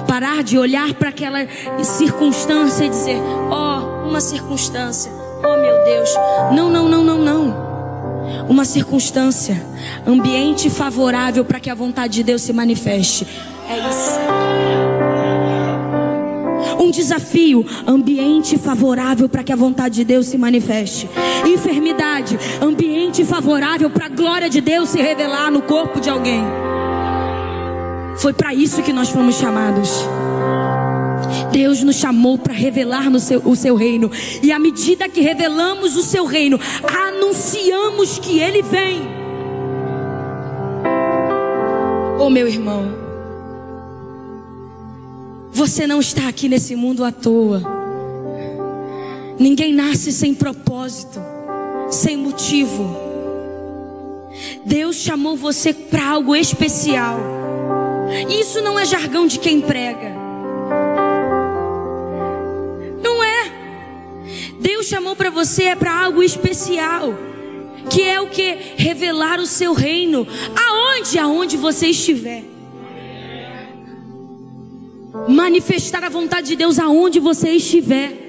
Parar 0.08 0.44
de 0.44 0.56
olhar 0.56 0.94
para 0.94 1.10
aquela 1.10 1.48
circunstância 1.84 2.86
e 2.86 2.90
dizer: 2.90 3.18
Ó, 3.50 3.80
oh, 3.80 4.08
uma 4.08 4.22
circunstância. 4.22 5.12
Oh, 5.40 5.60
meu 5.60 5.84
Deus. 5.84 6.10
Não, 6.54 6.70
não, 6.70 6.88
não, 6.88 7.04
não, 7.04 7.18
não. 7.18 8.48
Uma 8.48 8.66
circunstância, 8.66 9.66
ambiente 10.06 10.70
favorável 10.70 11.44
para 11.44 11.60
que 11.60 11.72
a 11.72 11.76
vontade 11.76 12.14
de 12.14 12.24
Deus 12.24 12.44
se 12.44 12.54
manifeste. 12.54 13.26
É 13.68 13.80
isso 13.80 14.97
um 16.80 16.92
desafio, 16.92 17.66
ambiente 17.86 18.58
favorável 18.58 19.28
para 19.28 19.44
que 19.44 19.52
a 19.52 19.56
vontade 19.56 19.96
de 19.96 20.04
Deus 20.04 20.28
se 20.28 20.38
manifeste. 20.38 21.10
Enfermidade, 21.46 22.38
ambiente 22.62 23.24
favorável 23.26 23.90
para 23.90 24.06
a 24.06 24.10
glória 24.10 24.50
de 24.50 24.62
Deus 24.62 24.90
se 24.90 25.02
revelar 25.02 25.52
no 25.52 25.62
corpo 25.62 26.00
de 26.00 26.10
alguém. 26.10 26.44
Foi 28.18 28.34
para 28.34 28.54
isso 28.54 28.82
que 28.82 28.92
nós 28.92 29.10
fomos 29.10 29.36
chamados. 29.36 29.90
Deus 31.52 31.84
nos 31.84 31.96
chamou 31.96 32.38
para 32.38 32.54
revelar 32.54 33.10
no 33.10 33.20
seu, 33.20 33.42
o 33.46 33.56
seu 33.56 33.76
reino. 33.76 34.12
E 34.42 34.52
à 34.52 34.60
medida 34.60 35.10
que 35.10 35.22
revelamos 35.22 35.96
o 35.96 36.04
seu 36.04 36.26
reino, 36.26 36.60
anunciamos 37.08 38.20
que 38.20 38.40
ele 38.40 38.62
vem. 38.62 39.08
Oh, 42.20 42.30
meu 42.30 42.48
irmão, 42.48 43.07
você 45.58 45.88
não 45.88 46.00
está 46.00 46.28
aqui 46.28 46.48
nesse 46.48 46.76
mundo 46.76 47.04
à 47.04 47.12
toa. 47.12 47.64
Ninguém 49.40 49.74
nasce 49.74 50.12
sem 50.12 50.32
propósito, 50.36 51.20
sem 51.90 52.16
motivo. 52.16 52.96
Deus 54.64 54.98
chamou 54.98 55.36
você 55.36 55.74
para 55.74 56.10
algo 56.10 56.36
especial. 56.36 57.18
Isso 58.30 58.62
não 58.62 58.78
é 58.78 58.86
jargão 58.86 59.26
de 59.26 59.40
quem 59.40 59.60
prega. 59.60 60.12
Não 63.02 63.24
é. 63.24 63.52
Deus 64.60 64.86
chamou 64.86 65.16
para 65.16 65.32
você 65.32 65.64
é 65.64 65.76
para 65.76 66.04
algo 66.04 66.22
especial. 66.22 67.16
Que 67.90 68.04
é 68.04 68.22
o 68.22 68.28
que? 68.28 68.58
Revelar 68.78 69.40
o 69.40 69.48
seu 69.48 69.74
reino. 69.74 70.28
Aonde? 70.56 71.18
Aonde 71.18 71.58
você 71.58 71.88
estiver 71.88 72.57
manifestar 75.28 76.04
a 76.04 76.10
vontade 76.10 76.48
de 76.48 76.56
Deus 76.56 76.80
aonde 76.80 77.20
você 77.20 77.50
estiver. 77.50 78.26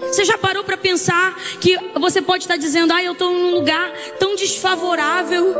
Você 0.00 0.24
já 0.24 0.38
parou 0.38 0.62
para 0.62 0.76
pensar 0.76 1.36
que 1.60 1.76
você 1.98 2.22
pode 2.22 2.44
estar 2.44 2.56
dizendo, 2.56 2.92
ah, 2.92 3.02
eu 3.02 3.12
estou 3.12 3.32
num 3.32 3.54
lugar 3.54 3.92
tão 4.18 4.36
desfavorável. 4.36 5.54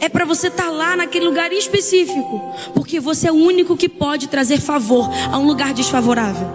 É 0.00 0.08
para 0.08 0.24
você 0.24 0.48
estar 0.48 0.64
tá 0.64 0.70
lá 0.70 0.96
naquele 0.96 1.26
lugar 1.26 1.52
específico, 1.52 2.40
porque 2.74 2.98
você 2.98 3.28
é 3.28 3.32
o 3.32 3.36
único 3.36 3.76
que 3.76 3.88
pode 3.88 4.28
trazer 4.28 4.60
favor 4.60 5.08
a 5.30 5.38
um 5.38 5.46
lugar 5.46 5.72
desfavorável. 5.74 6.48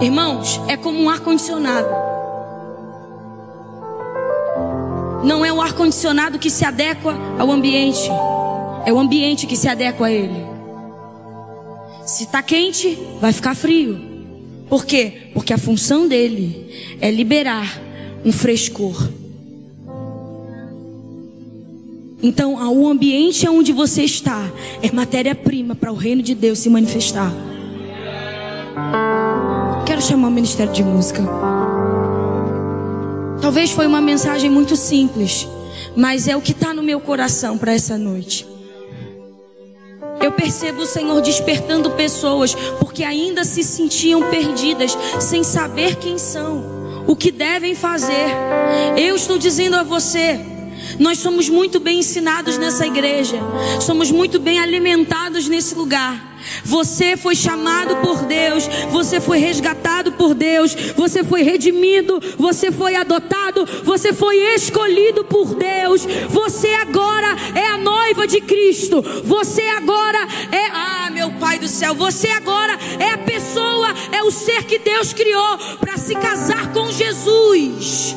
Irmãos, 0.00 0.60
é 0.68 0.76
como 0.76 1.00
um 1.00 1.08
ar-condicionado. 1.08 2.13
Não 5.24 5.44
é 5.44 5.52
o 5.52 5.60
ar-condicionado 5.60 6.38
que 6.38 6.50
se 6.50 6.64
adequa 6.64 7.14
ao 7.38 7.50
ambiente, 7.50 8.10
é 8.84 8.92
o 8.92 8.98
ambiente 8.98 9.46
que 9.46 9.56
se 9.56 9.68
adequa 9.68 10.06
a 10.06 10.12
ele. 10.12 10.44
Se 12.04 12.24
está 12.24 12.42
quente, 12.42 12.98
vai 13.20 13.32
ficar 13.32 13.54
frio. 13.54 13.98
Por 14.68 14.84
quê? 14.84 15.30
Porque 15.32 15.52
a 15.52 15.58
função 15.58 16.06
dele 16.06 16.96
é 17.00 17.10
liberar 17.10 17.80
um 18.24 18.32
frescor. 18.32 19.08
Então, 22.22 22.54
o 22.74 22.88
ambiente 22.88 23.48
onde 23.48 23.72
você 23.72 24.02
está 24.02 24.50
é 24.82 24.90
matéria-prima 24.90 25.74
para 25.74 25.92
o 25.92 25.94
reino 25.94 26.22
de 26.22 26.34
Deus 26.34 26.58
se 26.58 26.70
manifestar. 26.70 27.32
Quero 29.86 30.00
chamar 30.00 30.28
o 30.28 30.30
Ministério 30.30 30.72
de 30.72 30.82
Música. 30.82 31.22
Talvez 33.44 33.72
foi 33.72 33.86
uma 33.86 34.00
mensagem 34.00 34.48
muito 34.48 34.74
simples, 34.74 35.46
mas 35.94 36.26
é 36.26 36.34
o 36.34 36.40
que 36.40 36.52
está 36.52 36.72
no 36.72 36.82
meu 36.82 36.98
coração 36.98 37.58
para 37.58 37.74
essa 37.74 37.98
noite. 37.98 38.46
Eu 40.18 40.32
percebo 40.32 40.80
o 40.80 40.86
Senhor 40.86 41.20
despertando 41.20 41.90
pessoas 41.90 42.54
porque 42.80 43.04
ainda 43.04 43.44
se 43.44 43.62
sentiam 43.62 44.30
perdidas, 44.30 44.96
sem 45.20 45.44
saber 45.44 45.96
quem 45.96 46.16
são, 46.16 47.04
o 47.06 47.14
que 47.14 47.30
devem 47.30 47.74
fazer. 47.74 48.34
Eu 48.96 49.14
estou 49.14 49.36
dizendo 49.36 49.76
a 49.76 49.82
você, 49.82 50.40
nós 50.98 51.18
somos 51.18 51.48
muito 51.48 51.80
bem 51.80 51.98
ensinados 51.98 52.58
nessa 52.58 52.86
igreja, 52.86 53.38
somos 53.80 54.10
muito 54.10 54.38
bem 54.38 54.58
alimentados 54.58 55.48
nesse 55.48 55.74
lugar. 55.74 56.34
Você 56.64 57.16
foi 57.16 57.34
chamado 57.34 57.96
por 57.96 58.24
Deus, 58.24 58.68
você 58.90 59.20
foi 59.20 59.38
resgatado 59.38 60.12
por 60.12 60.34
Deus, 60.34 60.74
você 60.96 61.24
foi 61.24 61.42
redimido, 61.42 62.20
você 62.36 62.70
foi 62.70 62.94
adotado, 62.94 63.66
você 63.82 64.12
foi 64.12 64.36
escolhido 64.54 65.24
por 65.24 65.54
Deus. 65.54 66.06
Você 66.28 66.68
agora 66.68 67.36
é 67.54 67.66
a 67.68 67.78
noiva 67.78 68.26
de 68.26 68.40
Cristo. 68.40 69.02
Você 69.24 69.62
agora 69.62 70.18
é, 70.52 70.66
ah, 70.72 71.10
meu 71.10 71.32
Pai 71.32 71.58
do 71.58 71.68
céu, 71.68 71.94
você 71.94 72.28
agora 72.28 72.78
é 72.98 73.10
a 73.10 73.18
pessoa, 73.18 73.94
é 74.12 74.22
o 74.22 74.30
ser 74.30 74.64
que 74.64 74.78
Deus 74.78 75.12
criou 75.12 75.58
para 75.80 75.96
se 75.96 76.14
casar 76.14 76.72
com 76.72 76.90
Jesus. 76.90 78.14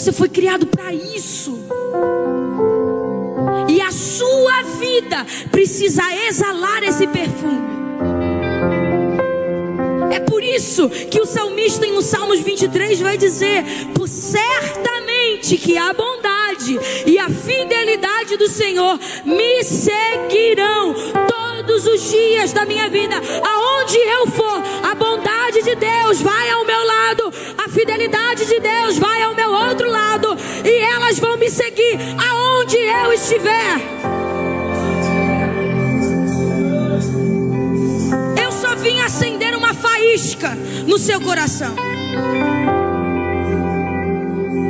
Você 0.00 0.12
foi 0.12 0.30
criado 0.30 0.66
para 0.66 0.94
isso. 0.94 1.58
E 3.68 3.82
a 3.82 3.92
sua 3.92 4.62
vida 4.80 5.26
precisa 5.50 6.02
exalar 6.26 6.82
esse 6.84 7.06
perfume. 7.06 7.60
É 10.10 10.18
por 10.20 10.42
isso 10.42 10.88
que 10.88 11.20
o 11.20 11.26
salmista 11.26 11.86
em 11.86 12.00
Salmos 12.00 12.40
23 12.40 12.98
vai 12.98 13.18
dizer: 13.18 13.62
Por 13.94 14.08
certamente 14.08 14.99
que 15.40 15.76
a 15.76 15.92
bondade 15.92 16.78
e 17.06 17.18
a 17.18 17.28
fidelidade 17.28 18.36
do 18.36 18.48
Senhor 18.48 18.98
me 19.24 19.64
seguirão 19.64 20.94
todos 21.26 21.86
os 21.86 22.10
dias 22.10 22.52
da 22.52 22.64
minha 22.64 22.88
vida. 22.88 23.16
Aonde 23.16 23.96
eu 23.96 24.26
for, 24.28 24.62
a 24.82 24.94
bondade 24.94 25.62
de 25.62 25.74
Deus 25.74 26.20
vai 26.20 26.50
ao 26.50 26.64
meu 26.64 26.84
lado, 26.84 27.32
a 27.58 27.68
fidelidade 27.68 28.46
de 28.46 28.60
Deus 28.60 28.98
vai 28.98 29.22
ao 29.22 29.34
meu 29.34 29.50
outro 29.50 29.88
lado, 29.88 30.36
e 30.64 30.78
elas 30.78 31.18
vão 31.18 31.36
me 31.36 31.50
seguir 31.50 31.98
aonde 32.28 32.76
eu 32.76 33.12
estiver. 33.12 33.76
Eu 38.42 38.52
só 38.52 38.74
vim 38.76 39.00
acender 39.00 39.56
uma 39.56 39.74
faísca 39.74 40.56
no 40.86 40.98
seu 40.98 41.20
coração. 41.20 41.74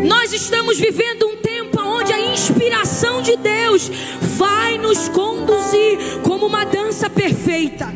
Nós 0.04 0.32
estamos 0.32 0.78
vivendo 0.78 1.26
um 1.26 1.36
tempo 1.36 1.80
onde 1.80 2.12
a 2.12 2.32
inspiração 2.32 3.22
de 3.22 3.36
Deus 3.36 3.90
vai 4.36 4.78
nos 4.78 5.08
conduzir 5.08 6.20
como 6.22 6.46
uma 6.46 6.64
dança 6.64 7.08
perfeita. 7.10 7.92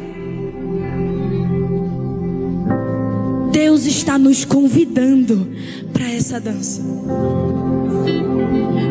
Deus 3.51 3.87
está 3.87 4.19
nos 4.19 4.45
convidando 4.45 5.49
para 5.93 6.11
essa 6.11 6.41
dança, 6.41 6.83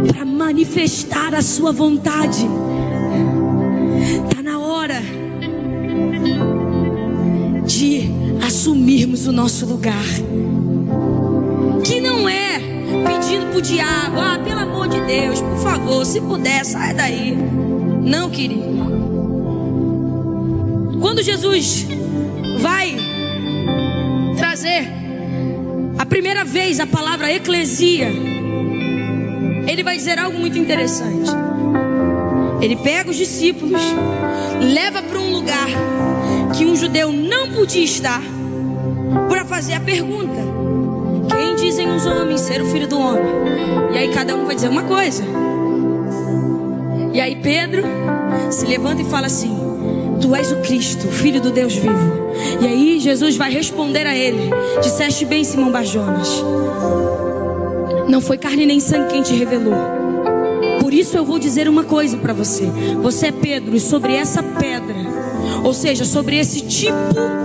para 0.07 0.25
manifestar 0.25 1.35
a 1.35 1.41
Sua 1.41 1.71
vontade. 1.71 2.47
Está 4.29 4.41
na 4.41 4.59
hora 4.59 5.01
de 7.65 8.09
assumirmos 8.45 9.27
o 9.27 9.31
nosso 9.31 9.65
lugar, 9.65 10.05
que 11.83 11.99
não 11.99 12.27
é 12.27 12.52
pedindo 13.05 13.57
o 13.57 13.61
diabo, 13.61 14.19
ah, 14.19 14.39
pelo 14.43 14.59
amor 14.59 14.87
de 14.87 14.99
Deus, 15.01 15.41
por 15.41 15.57
favor, 15.57 16.05
se 16.05 16.21
puder, 16.21 16.63
sai 16.65 16.93
daí. 16.93 17.37
Não, 18.03 18.29
querido. 18.29 18.73
Quando 20.99 21.21
Jesus 21.21 21.87
vai 22.59 22.95
trazer 24.37 24.87
a 25.97 26.05
primeira 26.05 26.43
vez 26.43 26.79
a 26.79 26.87
palavra 26.87 27.31
eclesia, 27.31 28.11
ele 29.67 29.83
vai 29.83 29.97
dizer 29.97 30.19
algo 30.19 30.37
muito 30.37 30.57
interessante. 30.57 31.31
Ele 32.61 32.75
pega 32.77 33.09
os 33.09 33.17
discípulos, 33.17 33.81
leva 34.61 35.01
para 35.01 35.19
um 35.19 35.31
lugar 35.31 35.67
que 36.55 36.65
um 36.65 36.75
judeu 36.75 37.11
não 37.11 37.51
podia 37.51 37.83
estar, 37.83 38.21
para 39.29 39.43
fazer 39.43 39.73
a 39.73 39.79
pergunta: 39.79 40.52
dizem 41.73 41.89
os 41.89 42.05
homens 42.05 42.41
ser 42.41 42.61
o 42.61 42.67
filho 42.67 42.87
do 42.87 42.99
homem? 42.99 43.25
E 43.93 43.97
aí 43.97 44.07
cada 44.09 44.35
um 44.35 44.45
vai 44.45 44.53
dizer 44.53 44.67
uma 44.67 44.83
coisa. 44.83 45.23
E 47.11 47.19
aí 47.19 47.35
Pedro 47.35 47.81
se 48.51 48.63
levanta 48.67 49.01
e 49.01 49.05
fala 49.05 49.25
assim: 49.25 49.57
Tu 50.21 50.35
és 50.35 50.51
o 50.51 50.57
Cristo, 50.57 51.07
filho 51.07 51.41
do 51.41 51.49
Deus 51.49 51.73
vivo. 51.73 52.13
E 52.61 52.67
aí 52.67 52.99
Jesus 52.99 53.35
vai 53.37 53.51
responder 53.51 54.05
a 54.05 54.15
ele: 54.15 54.51
Disseste 54.83 55.25
bem, 55.25 55.43
Simão 55.43 55.71
Barjonas. 55.71 56.43
Não 58.07 58.21
foi 58.21 58.37
carne 58.37 58.67
nem 58.67 58.79
sangue 58.79 59.11
quem 59.11 59.23
te 59.23 59.33
revelou. 59.33 59.73
Por 60.79 60.93
isso 60.93 61.17
eu 61.17 61.25
vou 61.25 61.39
dizer 61.39 61.67
uma 61.67 61.83
coisa 61.83 62.17
para 62.17 62.33
você. 62.33 62.67
Você 63.01 63.27
é 63.27 63.31
Pedro, 63.31 63.75
e 63.75 63.79
sobre 63.79 64.13
essa 64.13 64.43
pedra, 64.43 64.95
ou 65.63 65.73
seja, 65.73 66.05
sobre 66.05 66.37
esse 66.37 66.61
tipo 66.61 67.42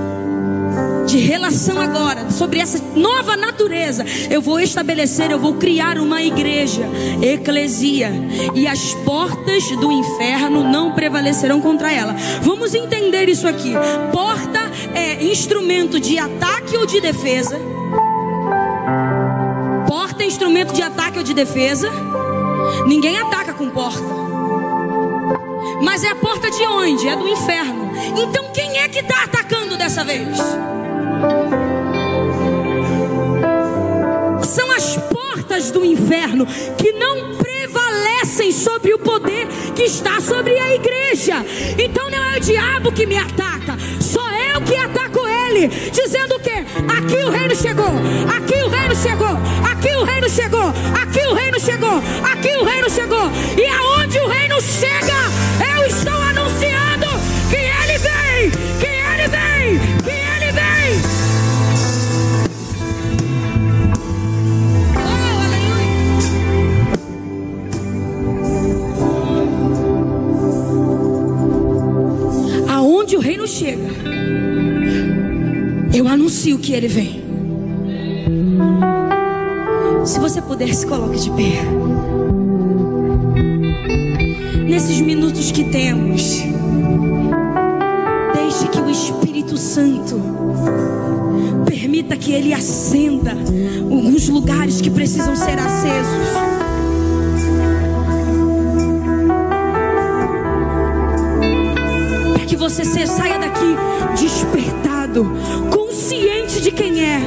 de 1.08 1.16
relação 1.16 1.80
agora, 1.80 2.30
sobre 2.30 2.60
essa 2.60 2.78
nova 2.94 3.34
natureza, 3.34 4.04
eu 4.30 4.42
vou 4.42 4.60
estabelecer, 4.60 5.30
eu 5.30 5.38
vou 5.38 5.54
criar 5.54 5.96
uma 5.96 6.22
igreja, 6.22 6.82
eclesia, 7.22 8.12
e 8.54 8.66
as 8.66 8.92
portas 9.06 9.70
do 9.70 9.90
inferno 9.90 10.62
não 10.62 10.92
prevalecerão 10.92 11.62
contra 11.62 11.90
ela. 11.90 12.14
Vamos 12.42 12.74
entender 12.74 13.26
isso 13.26 13.48
aqui. 13.48 13.72
Porta 14.12 14.60
é 14.94 15.24
instrumento 15.24 15.98
de 15.98 16.18
ataque 16.18 16.76
ou 16.76 16.84
de 16.84 17.00
defesa? 17.00 17.58
Porta 19.86 20.22
é 20.22 20.26
instrumento 20.26 20.74
de 20.74 20.82
ataque 20.82 21.16
ou 21.16 21.24
de 21.24 21.32
defesa? 21.32 21.90
Ninguém 22.86 23.18
ataca 23.18 23.54
com 23.54 23.70
porta. 23.70 24.04
Mas 25.82 26.04
é 26.04 26.10
a 26.10 26.16
porta 26.16 26.50
de 26.50 26.62
onde? 26.64 27.08
É 27.08 27.16
do 27.16 27.26
inferno. 27.26 27.90
Então 28.14 28.50
quem 28.52 28.78
é 28.78 28.88
que 28.88 28.98
está 28.98 29.24
atacando 29.24 29.74
dessa 29.78 30.04
vez? 30.04 30.36
São 34.42 34.70
as 34.72 34.96
portas 34.96 35.70
do 35.70 35.84
inferno 35.84 36.46
que 36.76 36.92
não 36.92 37.36
prevalecem 37.36 38.52
sobre 38.52 38.94
o 38.94 38.98
poder 38.98 39.46
que 39.74 39.82
está 39.82 40.20
sobre 40.20 40.58
a 40.58 40.74
igreja. 40.74 41.44
Então 41.78 42.10
não 42.10 42.24
é 42.24 42.36
o 42.36 42.40
diabo 42.40 42.92
que 42.92 43.06
me 43.06 43.16
ataca, 43.16 43.76
sou 44.00 44.28
eu 44.30 44.60
que 44.62 44.74
ataco 44.74 45.26
ele, 45.26 45.68
dizendo 45.68 46.36
o 46.36 46.40
que? 46.40 46.50
Aqui 46.50 47.24
o 47.24 47.30
reino 47.30 47.54
chegou, 47.54 47.92
aqui 48.36 48.54
o 48.54 48.68
reino 48.68 48.94
chegou, 48.96 49.36
aqui 49.70 49.96
o 49.96 50.04
reino 50.04 50.28
chegou, 50.28 50.72
aqui 51.00 51.26
o 51.26 51.34
reino 51.34 51.60
chegou, 51.60 52.02
aqui 52.30 52.56
o 52.56 52.64
reino 52.64 52.90
chegou. 52.90 53.30
E 53.56 53.66
aonde 53.66 54.18
o 54.18 54.28
reino 54.28 54.60
chega, 54.60 55.17
chega, 73.48 73.88
eu 75.94 76.06
anuncio 76.06 76.58
que 76.58 76.72
ele 76.74 76.86
vem. 76.86 77.24
Se 80.04 80.20
você 80.20 80.40
puder, 80.42 80.72
se 80.74 80.86
coloque 80.86 81.18
de 81.18 81.30
pé. 81.30 81.62
Nesses 84.68 85.00
minutos 85.00 85.50
que 85.50 85.64
temos, 85.64 86.42
deixe 88.34 88.68
que 88.70 88.80
o 88.80 88.90
Espírito 88.90 89.56
Santo 89.56 90.20
permita 91.66 92.16
que 92.16 92.32
ele 92.32 92.52
acenda 92.52 93.32
alguns 93.90 94.28
lugares 94.28 94.80
que 94.80 94.90
precisam 94.90 95.34
ser 95.34 95.58
acesos. 95.58 96.57
Que 102.48 102.56
você 102.56 102.82
saia 103.06 103.38
daqui 103.38 103.76
despertado, 104.18 105.30
consciente 105.70 106.62
de 106.62 106.70
quem 106.70 107.04
é, 107.04 107.20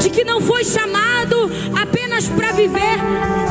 de 0.00 0.10
que 0.10 0.24
não 0.24 0.40
foi 0.40 0.64
chamado 0.64 1.48
apenas 1.80 2.28
para 2.28 2.50
viver 2.50 2.98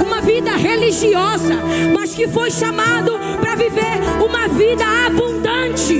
uma 0.06 0.20
vida 0.20 0.52
religiosa, 0.58 1.56
mas 1.96 2.14
que 2.14 2.28
foi 2.28 2.52
chamado 2.52 3.14
para 3.40 3.56
viver 3.56 4.00
uma 4.22 4.50
vida 4.50 4.84
abundante. 5.08 6.00